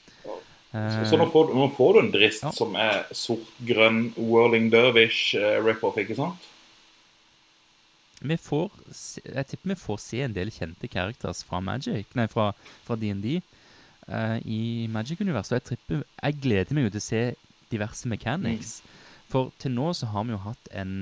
[0.75, 2.51] Så, så nå, får, nå, får, du en drist ja.
[2.55, 6.49] som er sort-grønn Whirling Dervish uh, rip-off, ikke sant?
[8.25, 8.71] Vi får,
[9.23, 12.51] jeg tipper vi får se en del kjente characters fra Magic, nei, fra,
[12.89, 13.41] DND uh,
[14.07, 14.61] eh, i
[14.91, 15.59] Magic-universet.
[15.59, 17.23] Jeg, tripper, jeg gleder meg jo til å se
[17.71, 18.79] diverse mechanics.
[18.81, 19.21] Mm.
[19.31, 20.97] For til nå så har vi jo hatt en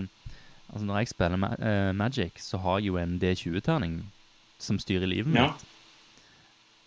[0.74, 4.00] Altså når jeg spiller ma uh, Magic, så har jeg jo en D20-terning
[4.58, 5.44] som styrer livet mitt.
[5.44, 5.73] Ja.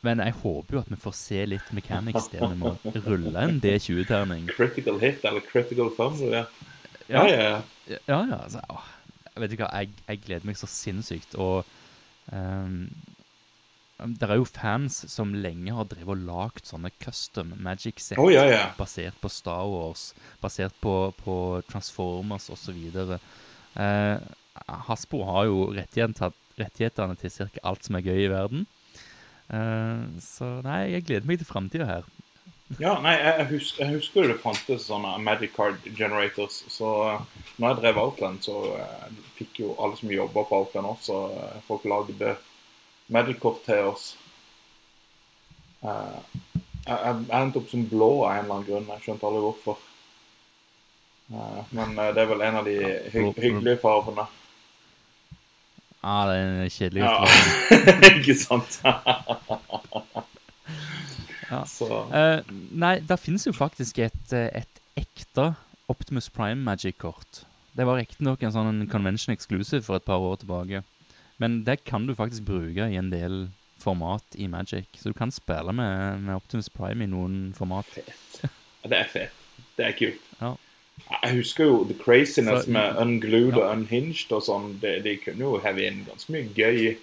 [0.06, 2.76] Men jeg håper jo at vi får se litt mechanics der vi må
[3.08, 4.46] rulle en D20-terning.
[4.54, 6.44] Critical hit eller critical fumble, ja.
[7.06, 7.50] Ja, ja.
[7.86, 8.62] ja, ja altså,
[9.38, 11.36] vet du hva, jeg, jeg, gleder meg så sinnssykt.
[11.38, 11.66] Og
[12.32, 12.88] um,
[13.96, 18.30] det er jo fans som lenge har drevet og lagt sånne custom magic sets oh,
[18.32, 18.64] ja, ja.
[18.78, 20.10] basert på Star Wars,
[20.42, 21.36] basert på, på
[21.70, 22.80] Transformers osv.
[23.76, 24.18] Uh,
[24.88, 27.48] Hasbro har jo rettighetene til ca.
[27.68, 28.66] alt som er gøy i verden.
[29.46, 32.06] Uh, så nei, jeg gleder meg til framtida her.
[32.82, 36.64] ja, nei, jeg husker, jeg husker det fantes sånne Magic Card Generators.
[36.72, 40.90] Så uh, når jeg drev Outland, så uh, fikk jo alle som jobba på Outland
[40.90, 41.20] også
[41.68, 42.36] Folk lagde
[43.12, 44.06] Magic-kort til oss.
[45.82, 46.22] jeg,
[46.88, 48.88] jeg, endte opp som blå av en eller annen grunn.
[48.96, 49.84] Jeg skjønte aldri hvorfor.
[51.70, 52.74] men det er vel en av de
[53.12, 54.26] hy hyggelige fargene.
[56.06, 57.14] Ja, det er en kjedelig ja.
[58.12, 58.78] Ikke sant?
[61.50, 61.62] ja.
[61.66, 62.38] Uh,
[62.70, 65.54] nei, det finnes jo faktisk et, eh, et ekte
[65.90, 67.42] Optimus Prime Magic-kort.
[67.76, 70.82] Det var riktignok en sånn convention exclusive for et par år tilbake.
[71.42, 73.48] Men det kan du faktisk bruke i en del
[73.82, 74.86] format i Magic.
[74.96, 77.90] Så du kan spille med, med Optimus Prime i noen format.
[77.92, 78.46] Fet.
[78.86, 79.42] Det er fett.
[79.76, 80.30] Det er kult.
[80.40, 80.54] Ja.
[81.06, 83.60] Jeg husker jo The Craziness så, med Unglued ja.
[83.60, 84.72] og Unhinged og sånn.
[84.82, 86.96] De, de, kunne jo heve inn ganske mye gøy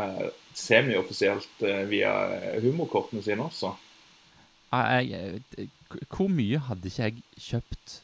[0.00, 2.14] uh, semi-offisielt uh, via
[2.64, 3.74] humorkortene sine også.
[4.74, 5.68] Jeg,
[6.10, 7.98] hvor mye hadde ikke jeg kjøpt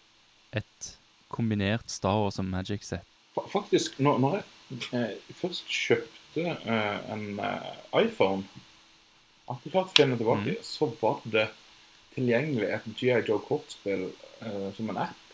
[0.60, 0.90] et
[1.32, 3.06] kombinert Star Wars og Magic-sett?
[3.50, 4.44] Faktisk, når, når jeg
[5.00, 7.40] eh, først kjøpte eh, en
[7.98, 8.44] iPhone
[9.50, 10.62] Akkurat finne tilbake, mm.
[10.62, 11.48] så var det
[12.14, 14.04] tilgjengelig et GI Joe-kortspill
[14.42, 15.26] uh, som en app.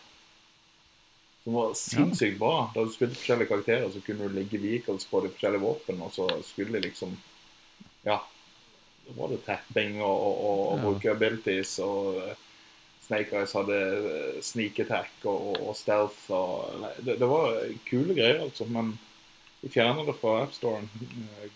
[1.45, 2.71] Som var sinnssykt bra.
[2.75, 6.15] Da du spilte forskjellige karakterer, så kunne du ligge vehicles på de forskjellige våpen, og
[6.15, 7.17] så skulle de liksom
[8.07, 8.21] Ja.
[9.07, 12.33] Da var det tapping og, og, og, og bruke abilities, og uh,
[13.07, 18.17] Snake Eyes hadde uh, sneak attack og, og stealth og nei, det, det, var kule
[18.19, 18.67] greier, altså.
[18.67, 18.97] Men
[19.63, 20.91] de fjerna det fra AppStoren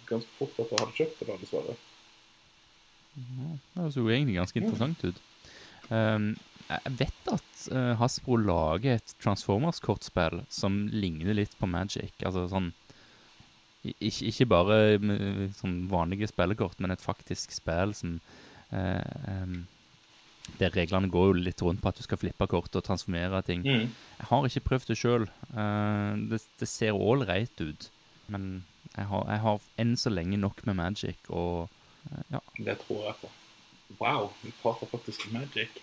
[0.07, 1.77] ganske fort etter at jeg hadde kjøpt det, da, dessverre.
[3.19, 5.21] Ja, det så jo egentlig ganske interessant ut.
[5.91, 6.31] Um,
[6.71, 12.15] jeg vet at uh, Hasbro lager et Transformers-kortspill som ligner litt på Magic.
[12.23, 12.71] Altså sånn
[13.83, 14.79] Ikke, ikke bare
[15.57, 18.19] sånn vanlige spillekort, men et faktisk spill som
[18.75, 19.63] uh, um,
[20.59, 23.63] det Reglene går jo litt rundt på at du skal flippe kort og transformere ting.
[23.63, 23.91] Mm.
[24.19, 25.27] Jeg har ikke prøvd det sjøl.
[26.31, 27.87] det, det ser ålreit ut.
[28.33, 28.49] Men
[28.97, 31.69] jeg har, jeg har enn så lenge nok med Magic, og
[32.11, 32.43] uh, ja.
[32.59, 33.31] Det tror jeg på.
[34.01, 35.79] Wow, vi prater faktisk Magic.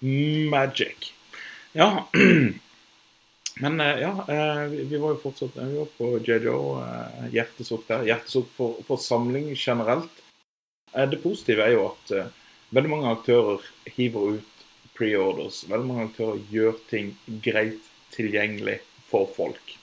[0.00, 1.12] Magic.
[1.72, 2.08] Ja.
[3.60, 6.60] Men eh, ja, eh, vi, var jo fortsatt vi var på JJO.
[7.34, 8.06] Hjertesukk der.
[8.10, 10.22] Hjertesukk for, for samling generelt.
[10.92, 12.12] Det positive er jo at
[12.72, 14.62] veldig mange aktører hiver ut
[14.98, 15.64] preorders.
[15.68, 17.12] Veldig mange aktører gjør ting
[17.44, 17.84] greit
[18.14, 18.78] tilgjengelig
[19.10, 19.76] for folk.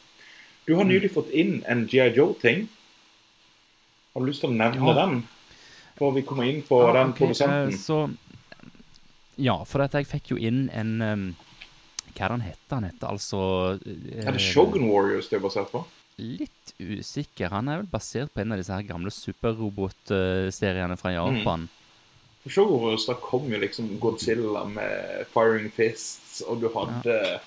[0.65, 2.65] Du har nylig fått inn en GI Joe-ting.
[4.13, 4.95] Har du lyst til å nevne ja.
[5.04, 5.19] den?
[5.95, 7.78] Før vi kommer inn på ja, den okay, produsenten.
[7.80, 7.99] Så,
[9.41, 11.26] ja, for at jeg fikk jo inn en um,
[12.15, 12.74] Hva er det han heter?
[12.76, 13.39] Han heter altså
[13.84, 15.84] Er det Shogun Warriors det er basert på?
[16.15, 17.52] Litt usikker.
[17.52, 21.65] Han er vel basert på en av disse her gamle superrobot-seriene fra Japan.
[21.65, 22.38] Mm.
[22.45, 27.41] For Shogun Warriors da kom jo liksom Godzilla med Firing Fists, og du hadde ja.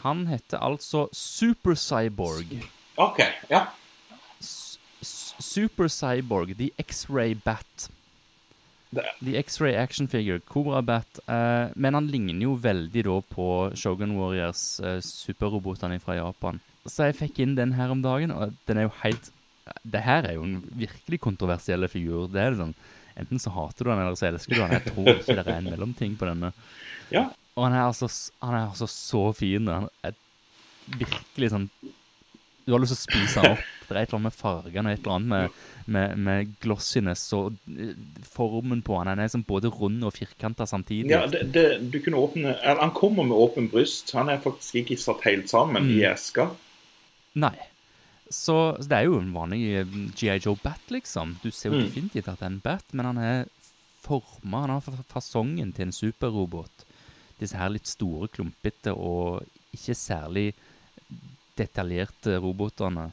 [0.00, 2.54] Han heter altså Super Cyborg.
[2.96, 3.66] OK, ja.
[4.40, 7.90] Super Cyborg, The X-Ray Bat.
[8.90, 11.20] The X-Ray Action Figure, Cobra Bat.
[11.26, 13.48] Uh, men han ligner jo veldig da på
[13.78, 16.58] Shogun Warriors, uh, superrobotene fra Japan.
[16.88, 19.30] Så jeg fikk inn den her om dagen, og den er jo helt
[19.86, 22.26] Det her er jo en virkelig kontroversiell figur.
[22.32, 22.74] Det er sånn
[23.20, 24.72] Enten så hater du den, eller så elsker du den.
[24.78, 26.52] Jeg tror ikke det er en mellomting på denne.
[27.12, 27.26] Ja,
[27.58, 28.08] og han er altså,
[28.40, 29.68] han er altså så fin.
[29.68, 30.14] Han er
[31.00, 31.66] virkelig sånn
[32.70, 33.62] Du har lyst til å spise han opp.
[33.88, 35.62] Det er et eller annet med fargene og et eller annet med,
[35.96, 37.96] med, med glossiness og eh,
[38.30, 39.10] formen på han.
[39.10, 41.10] Han er sånn både rund og firkanta samtidig.
[41.10, 44.14] Ja, det, det, du kunne åpne Han kommer med åpen bryst.
[44.14, 45.96] Han er faktisk ikke satt helt sammen mm.
[45.96, 46.46] i eska.
[47.42, 47.56] Nei.
[48.30, 50.38] Så, så, det er jo en vanlig eh, G.I.
[50.38, 51.40] Joe Bat, liksom.
[51.42, 51.88] Du ser jo mm.
[51.88, 53.42] definitivt at det er en bat, men han er
[54.00, 56.86] forma Han har fasongen til en superrobot
[57.40, 60.46] disse her litt store, klumpete og ikke særlig
[61.60, 63.10] detaljerte robotene.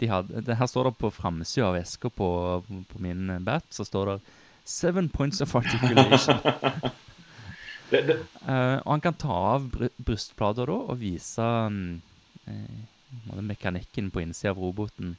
[0.00, 2.28] De hadde, det her står det på framsida av eska på,
[2.64, 4.20] på, min bat, så står det
[4.64, 6.40] 'Seven points of articulation'.
[7.90, 8.18] det, det.
[8.46, 12.00] Uh, og han kan ta av br brystplater da og vise um,
[12.46, 15.16] uh, mekanikken på innsida av roboten.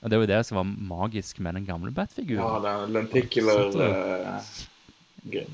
[0.00, 2.40] Og det var jo det som var magisk med den gamle Bat-figuren.
[2.40, 4.40] Ja, er lenticular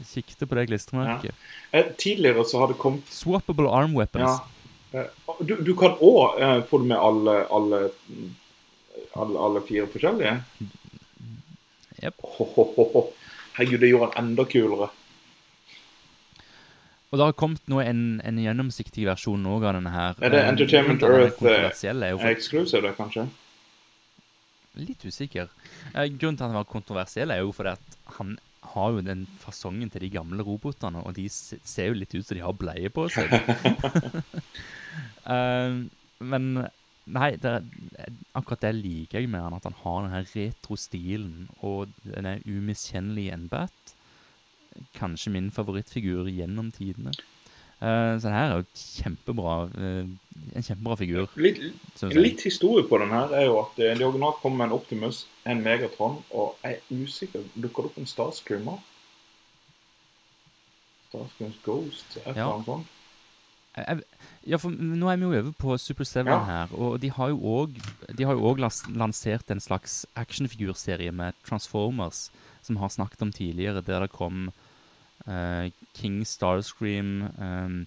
[0.06, 1.34] Sikte på det klistremerket.
[1.72, 1.78] Ja.
[1.78, 4.22] Eh, tidligere så har det kommet Swappable arm weapons.
[4.22, 4.55] Ja.
[4.92, 5.06] Eh,
[5.40, 7.80] du, du, kan òg eh, få det med alle, alle,
[9.12, 10.36] alle, alle fire forskjellige?
[12.02, 12.22] Jepp.
[13.56, 14.90] Herregud, det gjorde han enda kulere.
[17.10, 20.18] Og det har kommet nå en, en gjennomsiktig versjon av denne her.
[20.20, 23.28] Er det Entertainment Earth eksklusiv, exclusive, det, kanskje?
[24.76, 25.48] Litt usikker.
[25.94, 28.34] Grunnen til at han var kontroversiell, er jo fordi at han
[28.74, 32.36] har jo den fasongen til de gamle robotene, og de ser jo litt ut som
[32.36, 33.32] de har bleie på seg.
[35.26, 35.84] uh,
[36.32, 36.48] men
[37.06, 37.54] nei, det,
[38.36, 42.42] akkurat det liker jeg med han, at han har denne retro-stilen, og den er
[43.34, 43.72] Enbat.
[43.86, 43.94] en.
[44.96, 47.14] Kanskje min favorittfigur gjennom tidene.
[47.76, 50.06] Uh, så den her er jo kjempebra, uh,
[50.56, 51.26] en kjempebra figur.
[51.36, 51.58] Litt,
[52.16, 55.26] litt historie på den her er jo at uh, de originalt kom med en Optimus,
[55.44, 58.80] en Megatron, og jeg er usikker Dukker det opp en Starscreamer?
[61.10, 62.92] Starscreams Ghost, et eller annet sånt?
[64.46, 66.38] Ja, for nå er vi jo over på Super Seven ja.
[66.48, 68.62] her, og de har jo òg
[68.96, 72.30] lansert en slags actionfigurserie med Transformers,
[72.64, 74.48] som vi har snakket om tidligere, der det kom
[75.96, 77.78] King Starscream, um,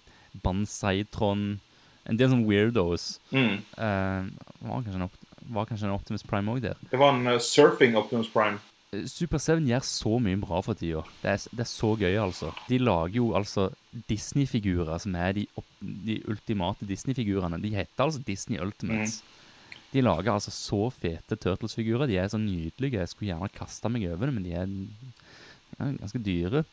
[0.44, 1.60] Bansaitron
[2.08, 3.18] En del sånne weirdos.
[3.30, 3.60] Mm.
[3.76, 4.26] Uh,
[4.64, 5.10] var, kanskje en
[5.54, 6.80] var kanskje en Optimus Prime òg der?
[6.90, 8.58] Det var en uh, surfing Optimus Prime.
[9.06, 11.04] Super 7 gjør så mye bra for tida.
[11.20, 12.50] Det, det, er så gøy, altså.
[12.66, 13.68] De lager jo altså
[14.10, 15.44] Disney-figurer som er de,
[15.78, 17.60] de ultimate Disney-figurene.
[17.62, 19.20] De heter altså Disney Ultimates.
[19.20, 19.76] Mm.
[19.92, 22.10] De lager altså så fete Turtles-figurer.
[22.10, 22.98] De er så nydelige.
[22.98, 26.64] Jeg skulle gjerne kasta meg over dem, men de er ja, ganske dyre.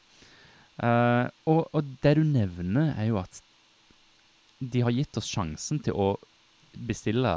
[0.77, 3.41] Uh, og, og, det du nevner, er jo at
[4.59, 6.11] de har gitt oss sjansen til å
[6.87, 7.33] bestille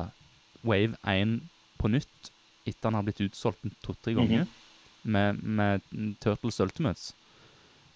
[0.66, 1.38] Wave 1
[1.80, 2.30] på nytt
[2.68, 5.08] etter han har blitt utsolgt to-tre ganger mm -hmm.
[5.14, 5.80] med, med,
[6.20, 7.14] Turtles Ultimates.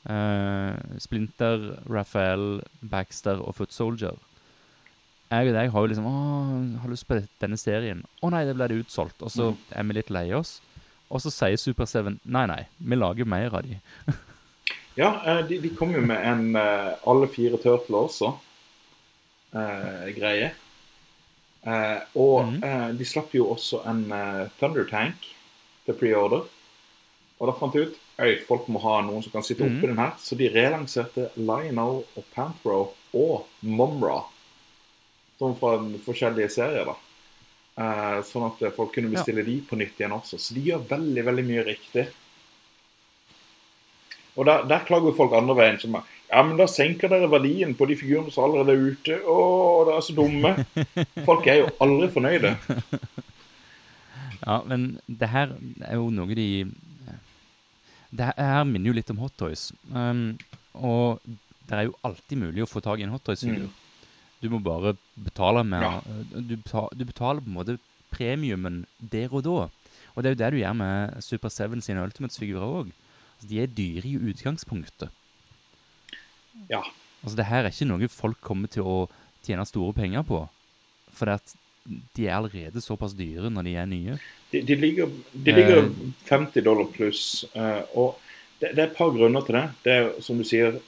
[0.05, 4.17] Uh, Splinter, Raphael, Baxter og Foot Soldier.
[5.31, 8.05] Jeg og deg har jo liksom Å, har lyst på denne serien.
[8.23, 9.23] Å nei, det ble det utsolgt.
[9.23, 9.57] Og så mm.
[9.71, 10.61] er vi litt lei oss.
[11.11, 13.79] Og så sier Super 7 nei, nei, vi lager mer av de.
[14.95, 18.35] Ja, eh, de, de kom jo med en uh, alle fire turtler også.
[19.55, 20.53] Uh, greie.
[21.65, 22.97] Eh, og mm.
[22.99, 24.03] de slapp jo også en
[24.59, 25.23] Thunder Tank
[25.87, 26.43] til preorder.
[27.41, 29.99] Og da fant de ut Øy, folk må ha noen som kan sitte oppi den
[29.99, 30.13] her.
[30.23, 32.77] Så de relanserte Lionel og Panthro
[33.19, 34.21] og Mumra.
[35.41, 36.95] Sånn fra forskjellige serier, da.
[37.75, 40.39] Eh, sånn at folk kunne bestille de på nytt igjen også.
[40.39, 42.07] Så de gjør veldig, veldig mye riktig.
[44.37, 45.79] Og der, der klager folk andre veien.
[45.81, 49.19] som er, Ja, men da senker dere verdien på de figurene som allerede er ute.
[49.23, 49.37] Å,
[49.87, 50.55] dere er så dumme.
[51.29, 52.57] Folk er jo aldri fornøyde.
[54.45, 55.55] Ja, men det her
[55.87, 56.67] er jo noe de
[58.15, 59.71] Det her minner jo litt om Hot Toys.
[59.89, 60.37] Um,
[60.77, 61.23] og
[61.65, 63.71] det er jo alltid mulig å få tak i en Hot Toys-figur.
[63.71, 64.11] Mm.
[64.45, 65.95] Du må bare betale med Ja.
[66.35, 67.79] du, beta- du betaler på en måte
[68.13, 69.69] premiumen der og da.
[70.15, 72.93] Og det er jo det du gjør med Super 7 sine Ultimates-figurer òg.
[73.49, 75.11] De er dyre i utgangspunktet.
[76.71, 76.81] Ja.
[77.25, 78.97] Altså, det her er ikke noe folk kommer til å
[79.45, 80.43] tjene store penger på.
[81.15, 81.55] For at
[82.17, 84.19] de er allerede såpass dyre når de er nye.
[84.53, 86.13] De, de ligger, de ligger Eh.
[86.31, 87.45] 50 dollar pluss.
[87.55, 88.17] eh, og
[88.61, 89.65] det, det er et par grunner til det.
[89.85, 90.79] Det er som du sier,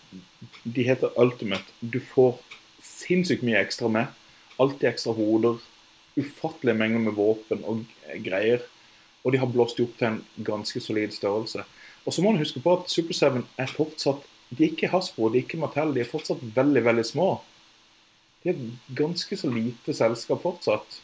[0.65, 1.67] de heter Ultimate.
[1.83, 2.39] Du får
[2.81, 4.07] sinnssykt mye ekstra med.
[4.63, 5.59] Alltid ekstra hoder.
[6.17, 7.83] Ufattelige mengder med våpen og
[8.25, 8.63] greier.
[9.27, 11.65] Og de har blåst de opp til en ganske solid størrelse.
[12.07, 15.29] Og så må man huske på at Super 7 er fortsatt De er ikke Hasbro,
[15.29, 17.41] de er ikke Mattel, de er fortsatt veldig, veldig små.
[18.45, 21.01] De er et ganske så lite selskap fortsatt.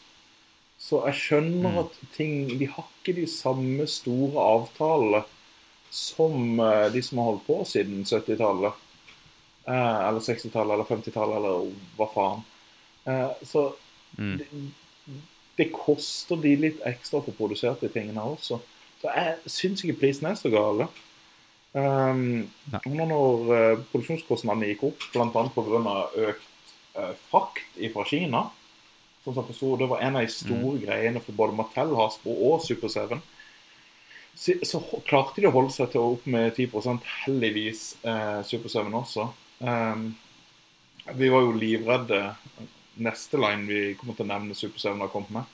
[0.79, 1.77] Så jeg skjønner Mm.
[1.81, 5.23] at ting De har ikke de samme store avtalene
[5.91, 8.73] som eh, de som har holdt på siden 70-tallet.
[9.67, 12.43] Eh, eller 60-tallet eller 50-tallet eller hva faen.
[13.07, 13.73] Eh, så
[14.17, 14.37] Mm.
[14.37, 14.47] det,
[15.57, 18.59] det koster de litt ekstra for å få produsert de tingene også.
[19.03, 20.87] Så jeg syns ikke prisen er så gale.
[21.73, 22.45] Um,
[22.87, 25.27] når uh, produksjonskostnadene gikk opp, bl.a.
[25.55, 25.95] pga.
[26.29, 28.45] økt uh, frakt fra Kina
[29.23, 32.61] som jeg forstod, Det var en av de store greiene for både Mattel, Hasbro og
[32.63, 33.21] Super 7.
[34.35, 38.91] Så, så klarte de å holde seg til opp med 10 heldigvis eh, Super 7
[38.99, 39.29] også.
[39.59, 40.09] Um,
[41.13, 42.19] vi var jo livredde
[43.03, 45.53] neste line vi kommer til å nevne Super 7 har kommet med,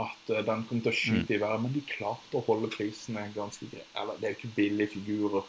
[0.00, 1.62] at eh, den kom til å skyte i været.
[1.62, 3.88] Men de klarte å holde prisene ganske greit.
[3.98, 5.48] Eller det er jo ikke billige figurer.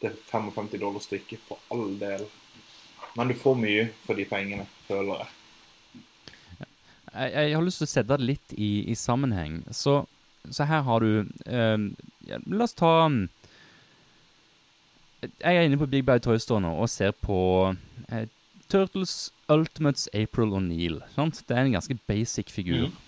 [0.00, 2.26] Det er 55 dollar stykket for all del.
[3.16, 5.36] Men du får mye for de pengene, føler jeg.
[7.10, 9.62] Jeg, jeg har lyst til å sette det litt i, i sammenheng.
[9.74, 10.04] Så,
[10.48, 11.86] så her har du eh,
[12.30, 13.24] ja, La oss ta mm,
[15.42, 17.40] Jeg er inne på Big Bad Toy Store nå og ser på
[18.08, 18.28] eh,
[18.70, 21.00] Turtles Ultimates April O'Neill.
[21.16, 21.42] sant?
[21.48, 22.86] Det er en ganske basic figur.
[22.92, 23.06] Mhm.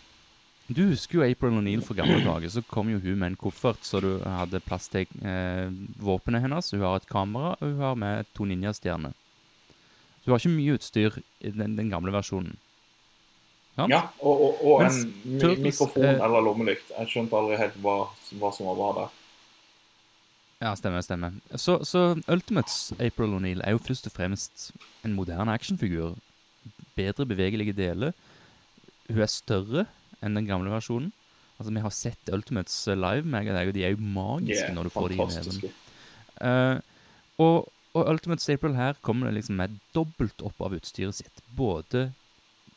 [0.73, 2.49] Du husker jo April O'Neill fra gamle dager.
[2.53, 5.69] Så kom jo hun med en koffert, så du hadde plass til eh,
[6.01, 6.71] våpenet hennes.
[6.73, 9.15] Hun har et kamera, og hun har med to ninjastjerner.
[10.23, 12.57] Så hun har ikke mye utstyr i den, den gamle versjonen.
[13.79, 16.91] Ja, Ja, og, og, og Mens en Turtles, mikrofon eh, eller lommelykt.
[16.99, 17.97] Jeg skjønte aldri helt hva,
[18.41, 19.15] hva som var bra der.
[20.63, 21.33] Ja, stemmer, stemmer.
[21.59, 24.69] Så, så Ultimates April O'Neill er jo først og fremst
[25.03, 26.13] en moderne actionfigur.
[26.95, 28.13] Bedre bevegelige deler.
[29.09, 29.87] Hun er større
[30.23, 31.11] enn den gamle versjonen.
[31.59, 34.67] Altså, Vi har sett Ultimates eh, live, meg og deg, og de er jo magiske
[34.69, 35.37] yeah, når du får de i neven.
[35.37, 35.73] fantastiske.
[36.43, 36.79] Eh,
[37.43, 41.45] og, og Ultimate Staple her kommer det liksom med dobbelt opp av utstyret sitt.
[41.57, 42.11] Både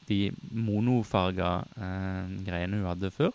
[0.10, 3.34] de monofarga uh, greiene hun hadde før,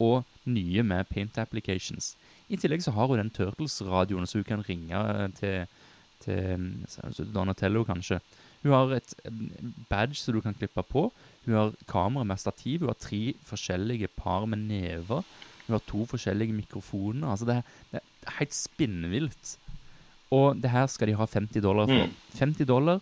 [0.00, 2.14] og nye med paint applications.
[2.48, 5.64] I tillegg så har hun den Turtles-radioen, så hun kan ringe eh, til,
[6.22, 6.66] til
[7.02, 8.20] altså Donatello, kanskje.
[8.66, 9.12] Hun har et
[9.90, 11.06] badge som du kan klippe på.
[11.46, 12.82] Hun har kamera med stativ.
[12.82, 15.22] Hun har tre forskjellige par med never.
[15.66, 17.28] Hun har to forskjellige mikrofoner.
[17.30, 17.60] Altså det,
[17.92, 19.52] det er helt spinnvilt.
[20.34, 22.10] Og det her skal de ha 50 dollar for.
[22.10, 22.16] Mm.
[22.40, 23.00] 50 dollar,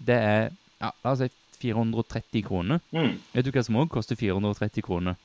[0.00, 0.48] det er
[0.80, 1.28] ja, la oss si
[1.60, 2.80] 430 kroner.
[2.92, 5.16] Mm, Vet du hva som òg koster 430 kroner?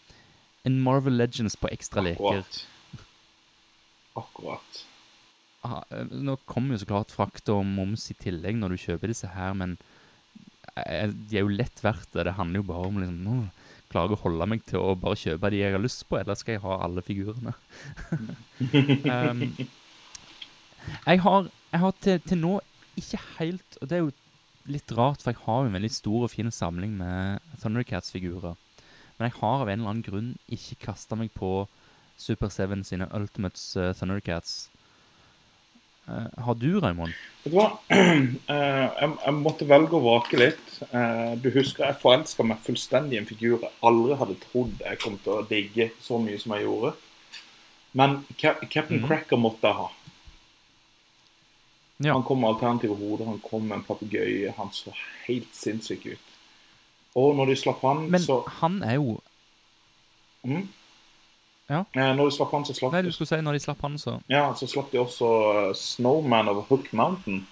[0.68, 2.44] En Marvel Legends på ekstra leker.
[4.16, 4.84] akkurat.
[5.62, 9.12] Ah, eh, nå kommer jo så klart frakt og moms i tillegg når du kjøper
[9.12, 9.76] disse her, men
[10.74, 12.26] eh, de er jo lett verdt det.
[12.28, 13.38] Det handler jo bare om liksom å
[13.92, 16.56] klare å holde meg til å bare kjøpe de jeg har lyst på, eller skal
[16.56, 17.54] jeg ha alle figurene?
[19.12, 19.44] um,
[21.06, 22.54] jeg har, jeg har til, til nå
[22.98, 24.10] ikke helt Og det er jo
[24.72, 28.58] litt rart, for jeg har jo en veldig stor og fin samling med Thundercats-figurer.
[29.18, 31.66] Men jeg har av en eller annen grunn ikke kasta meg på
[32.22, 34.70] Super 7 sine Ultimates uh, Thundercats.
[36.12, 37.14] Eh, har du, Raymond?
[37.44, 37.70] Vet du hva?
[38.52, 40.74] Eh, jeg, måtte velge å vake litt.
[40.92, 45.00] Eh, du husker jeg forelska meg fullstendig i en figur jeg aldri hadde trodd jeg
[45.02, 46.94] kom til å digge så mye som jeg gjorde.
[47.98, 49.08] Men Captain mm.
[49.08, 49.88] Cracker måtte jeg ha.
[52.02, 52.16] Ja.
[52.16, 54.54] Han kom med alternative hoder, han kom med en papegøye.
[54.58, 54.94] Han så
[55.28, 56.30] helt sinnssyk ut.
[57.20, 59.18] Og når de slapp han, Men så han er jo
[60.48, 60.64] mm,
[61.72, 61.86] Ja.
[61.96, 63.98] Eh, når de slapp han, så slapp, Nei, du skulle si når de slapp han,
[64.02, 67.46] så ja, så slapp de også eh, Snowman over Hook Mountain.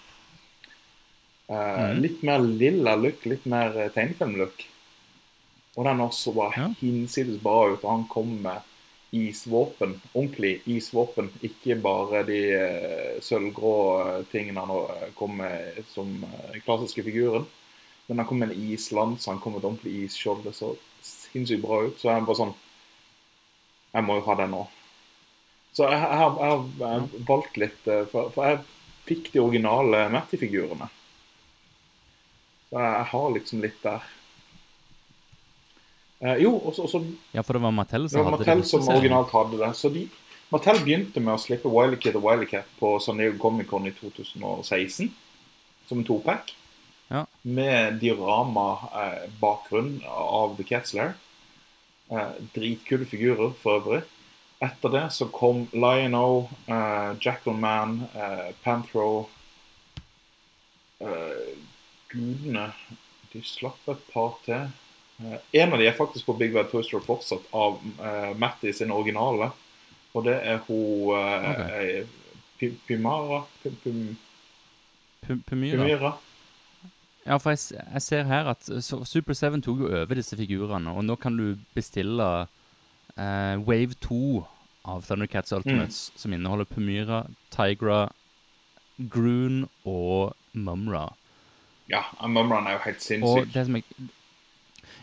[1.50, 2.02] Uh, mm.
[2.04, 4.66] Litt mer lilla look, litt mer tegnefilm-look.
[5.80, 6.68] Og den også var Ja.
[6.82, 7.84] hinsides bra ut.
[7.84, 8.62] og Han kom med
[9.16, 11.32] isvåpen, ordentlig isvåpen.
[11.42, 12.42] Ikke bare de
[13.26, 16.26] sølvgrå tingene han kom med som
[16.68, 17.48] klassiske figuren.
[18.08, 20.44] Men han kom med en islans, han kom med et ordentlig isskjold.
[20.44, 21.98] Det så sinnssykt bra ut.
[21.98, 22.54] Så jeg bare sånn
[23.94, 24.64] Jeg må jo ha den nå.
[25.74, 28.60] Så jeg, jeg, har- jeg, har- jeg har valgt litt eh, for, for jeg
[29.10, 30.88] fikk de originale Matty-figurene.
[32.70, 34.02] Så jeg, har liksom litt der.
[36.22, 38.98] Eh, jo, og så- Ja, for det var Mattel som, det var Mattel som serien.
[39.00, 39.76] originalt hadde det.
[39.76, 40.10] Så de,
[40.52, 43.92] Mattel begynte med å slippe Wiley Kid og Wiley Cat på San Diego Comic-Con i
[43.98, 45.12] 2016
[45.88, 46.54] som en topack.
[47.10, 47.26] Ja.
[47.42, 50.76] Med diorama-bakgrunn av The.
[50.76, 51.14] Eh,
[52.56, 54.02] dritkule figurer for øvrig.
[54.62, 59.30] Etter det så kom Lion-O, eh, Jackalman, eh, Panthro
[61.00, 61.56] eh,
[62.12, 62.72] Gudene
[63.34, 64.66] De slapp et par til.
[65.22, 68.72] Eh, en av de er faktisk på Big Bad Toy Store fortsatt, av eh, Matty
[68.74, 69.52] sin originale.
[70.18, 71.76] Og det er hun eh, Ok.
[71.78, 74.18] eh, Pimara Pi- Pim-
[75.24, 76.16] Pu- Pumira.
[77.30, 81.04] Ja, for jeg, jeg ser her at Super 7 tok jo over disse figurene, og
[81.06, 82.26] nå kan du bestille
[83.14, 84.22] eh, Wave 2
[84.90, 88.08] av Thundercats Ultimates, som inneholder Pumira, Tigra,
[89.14, 91.06] Groon og Mumra.
[91.90, 93.54] Ja, Mumra er jo helt Og sinnssyk.
[93.54, 94.10] det som jeg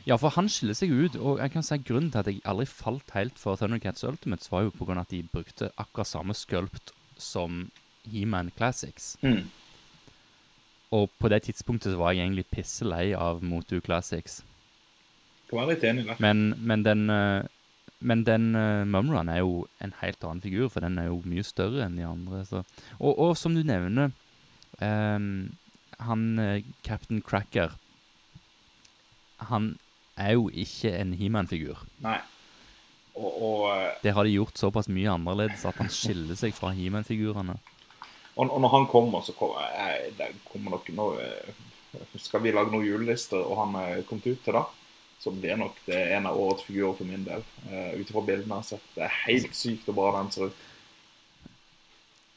[0.06, 2.66] Ja, for han skiller seg ut, og jeg kan si grunnen til at jeg aldri
[2.66, 7.70] falt helt for Thundercats Ultimates, var jo av at de brukte akkurat samme sculpt som
[8.06, 9.16] He-Man Classics.
[9.22, 9.48] Mm.
[10.94, 14.42] Og på det tidspunktet så var jeg egentlig pisselei av Motu Classics.
[15.50, 16.20] Kan være litt enig der.
[16.22, 17.46] Men, men den, eh,
[18.06, 21.44] men den uh, Mumran er jo en helt annen figur, for den er jo mye
[21.46, 22.44] større enn de andre.
[22.46, 22.62] Så.
[22.98, 24.14] Og, og som du nevner,
[24.82, 25.48] um,
[25.98, 27.70] han eh, Captain Cracker
[29.48, 29.78] Han
[30.16, 31.82] er jo ikke en He-Man-figur.
[32.04, 32.18] Nei.
[33.16, 36.72] Og, og, eh, Det har de gjort såpass mye annerledes at han skiller seg fra
[36.76, 37.58] He-Man-figurene.
[38.36, 41.54] Og, og når han kommer, så kommer jeg, det kommer nok eh,
[42.20, 44.64] Skal vi lage noen julelister, og han er kommet ut til da,
[45.22, 47.40] så blir nok det en av årets figurer for min del.
[47.70, 48.88] Uh, Ut ifra bildene jeg har sett.
[48.94, 50.64] Det er helt sykt hvor bra den ser ut.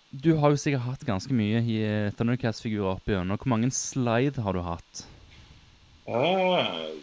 [0.09, 1.75] Du har jo sikkert hatt ganske mye i
[2.17, 3.37] Thundercast-figurer opp igjennom.
[3.37, 5.03] Hvor mange slide har du hatt?
[6.07, 6.95] Uh,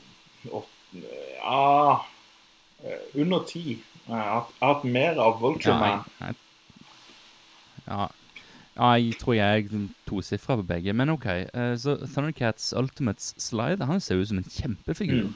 [0.51, 2.01] åt- ja
[2.83, 3.77] eh, Under ti.
[4.09, 6.03] Jeg har hatt- mer av Vulture Man.
[6.23, 8.09] jeg, jeg, ja.
[8.77, 10.93] Jeg tror jeg er tosifra på begge.
[10.93, 11.27] Men OK.
[11.27, 15.31] eh, så Thundercats Ultimates Slide han ser ut som en kjempefigur.
[15.31, 15.35] Mm.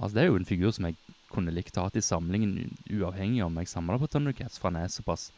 [0.00, 0.96] Altså Det er jo en figur som jeg
[1.30, 4.88] kunne likt å ha i samlingen, uavhengig om jeg samla på Thundercats, for han er
[4.92, 5.30] såpass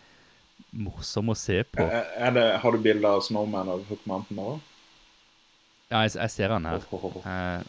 [0.72, 1.82] morsom å se på.
[1.84, 4.60] Eh, Er det, har du bilde av Snowman og Hook Mountain òg?
[5.90, 6.82] Ja, jeg, jeg ser han her.
[7.28, 7.62] Eh,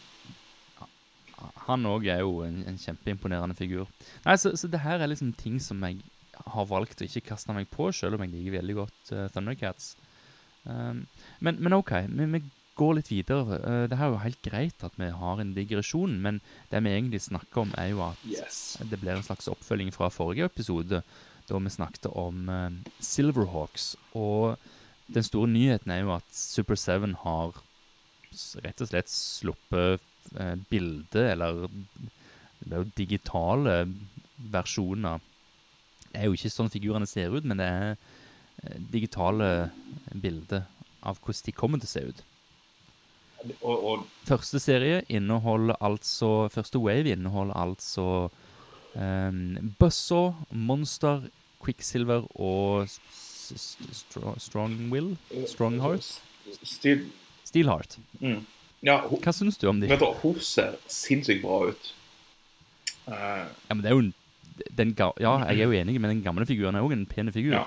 [1.66, 3.86] han òg er jo en, en kjempeimponerende figur.
[4.24, 6.00] Nei, så, så det her er liksom ting som jeg
[6.54, 9.94] har valgt å ikke kaste meg på, selv om jeg liker veldig godt uh, Thundercats.
[10.64, 11.04] Um,
[11.44, 12.40] men, men OK, vi, vi
[12.78, 13.58] går litt videre.
[13.62, 16.40] Uh, det er jo helt greit at vi har en digresjon, men
[16.72, 18.78] det vi egentlig snakker om, er jo at Yes.
[18.80, 21.02] det blir en slags oppfølging fra forrige episode,
[21.44, 22.70] da vi snakket om uh,
[23.04, 23.94] Silverhawks.
[24.16, 24.56] Og
[25.12, 27.62] den store nyheten er jo at Super 7 har
[28.64, 30.02] rett og slett sluppet
[30.40, 31.66] uh, bilde, eller
[32.64, 33.76] det er jo digitale
[34.50, 35.20] versjoner.
[36.14, 37.96] Det er jo ikke sånn figurene ser ut, men det er
[38.62, 39.48] eh, digitale
[40.14, 40.62] bilder
[41.02, 42.22] av hvordan de kommer til å se ut.
[43.60, 48.06] Og, og Første serie inneholder altså Første wave inneholder altså
[48.96, 51.26] um, Buzzsaw, Monster,
[51.60, 53.10] Quicksilver og Strong,
[53.52, 55.10] s- Stro- Strongwill?
[55.50, 56.08] Strongheart?
[56.62, 57.04] Steel.
[57.44, 57.98] Steelheart.
[58.22, 58.40] mm.
[58.84, 59.88] Ja, Hva syns du om de?
[59.92, 61.92] vet du, hun ser sinnssykt bra ut.
[63.08, 64.14] Uh, Ja, men det er jo en,
[64.78, 67.56] Ja, jeg er jo enig, men den gamle figuren er òg en pen figur.
[67.56, 67.64] ja.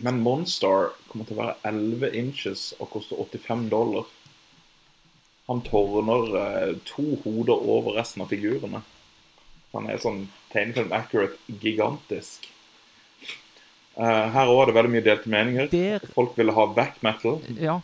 [0.00, 4.06] Men Monstar kommer til å være 11 inches og koster 85 dollar.
[5.50, 8.80] Han tårner eh, to hoder over resten av figurene.
[9.74, 10.24] Han er sånn
[10.54, 12.48] tegnefilm accurate gigantisk.
[14.00, 15.70] Uh, her òg er det veldig mye delte meninger.
[15.72, 17.40] Der Folk ville ha back metal.
[17.58, 17.80] Ja.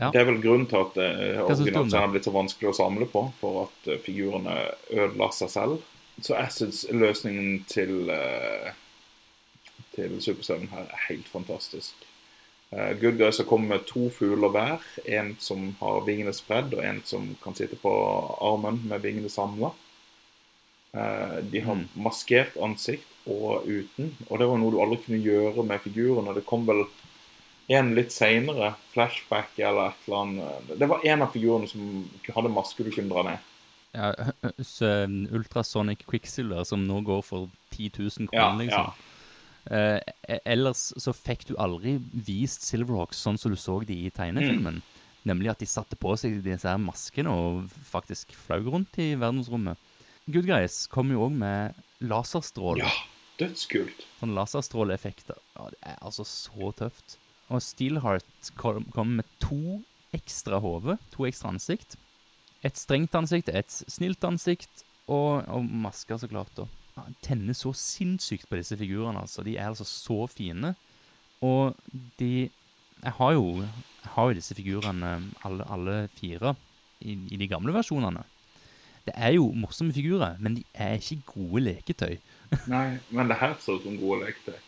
[0.00, 0.10] Ja.
[0.10, 3.24] Det er vel grunnen til at uh, originalt er blitt så vanskelig å samle på,
[3.38, 4.56] for at eh, figurene
[4.90, 5.82] ødela seg selv.
[6.20, 8.72] Så Acids-løsningen til, eh,
[9.94, 11.94] til Super 7 her er helt fantastisk.
[12.72, 14.80] Uh, Good Guys har kommet med to fugler hver.
[15.04, 17.92] En som har vingene spredd, og en som kan sitte på
[18.40, 19.74] armen med vingene samla.
[20.94, 21.88] Eh, de har Mm.
[21.94, 26.34] maskert ansikt og uten, og det var noe du aldri kunne gjøre med figurene.
[26.34, 26.84] Det kom vel
[27.70, 30.78] en litt seinere, flashback eller et eller annet.
[30.78, 33.38] Det var en av figurene som hadde maske du kunne dra ned.
[33.92, 34.12] Ja,
[35.36, 38.92] Ultrasonic Quicksilver, som nå går for 10 000 Ja, kroner, liksom.
[39.70, 44.10] Eh, e- ellers så fikk du aldri vist Silverhawks sånn som du så de i
[44.10, 44.80] tegnefilmen.
[44.80, 45.00] Mm.
[45.30, 49.78] Nemlig at de satte på seg disse her maskene og faktisk flaug rundt i verdensrommet.
[50.26, 52.82] Good Guys kom jo òg med laserstråle.
[52.82, 52.90] Ja,
[53.38, 54.02] dødskult.
[54.18, 55.38] Sånn laserstråleeffekter.
[55.54, 57.18] Ja, det er altså så tøft.
[57.52, 59.80] Og Steelheart kom, kom med to
[60.16, 61.96] ekstra hode, to ekstra ansikt.
[62.62, 66.52] Et strengt ansikt, et snilt ansikt, og, og masker, så klart.
[66.56, 66.68] da.
[67.00, 69.42] Han tenner så sinnssykt på disse figurene, altså.
[69.42, 70.74] De er altså så fine.
[71.42, 71.74] Og
[72.20, 72.50] de
[73.02, 75.08] Jeg har jo, jeg har jo disse figurene,
[75.42, 76.54] alle, alle fire,
[77.00, 78.22] i, i de gamle versjonene.
[79.02, 82.20] Det er jo morsomme figurer, men de er ikke gode leketøy.
[82.70, 84.60] Nei, men det her ser ut som gode leketøy.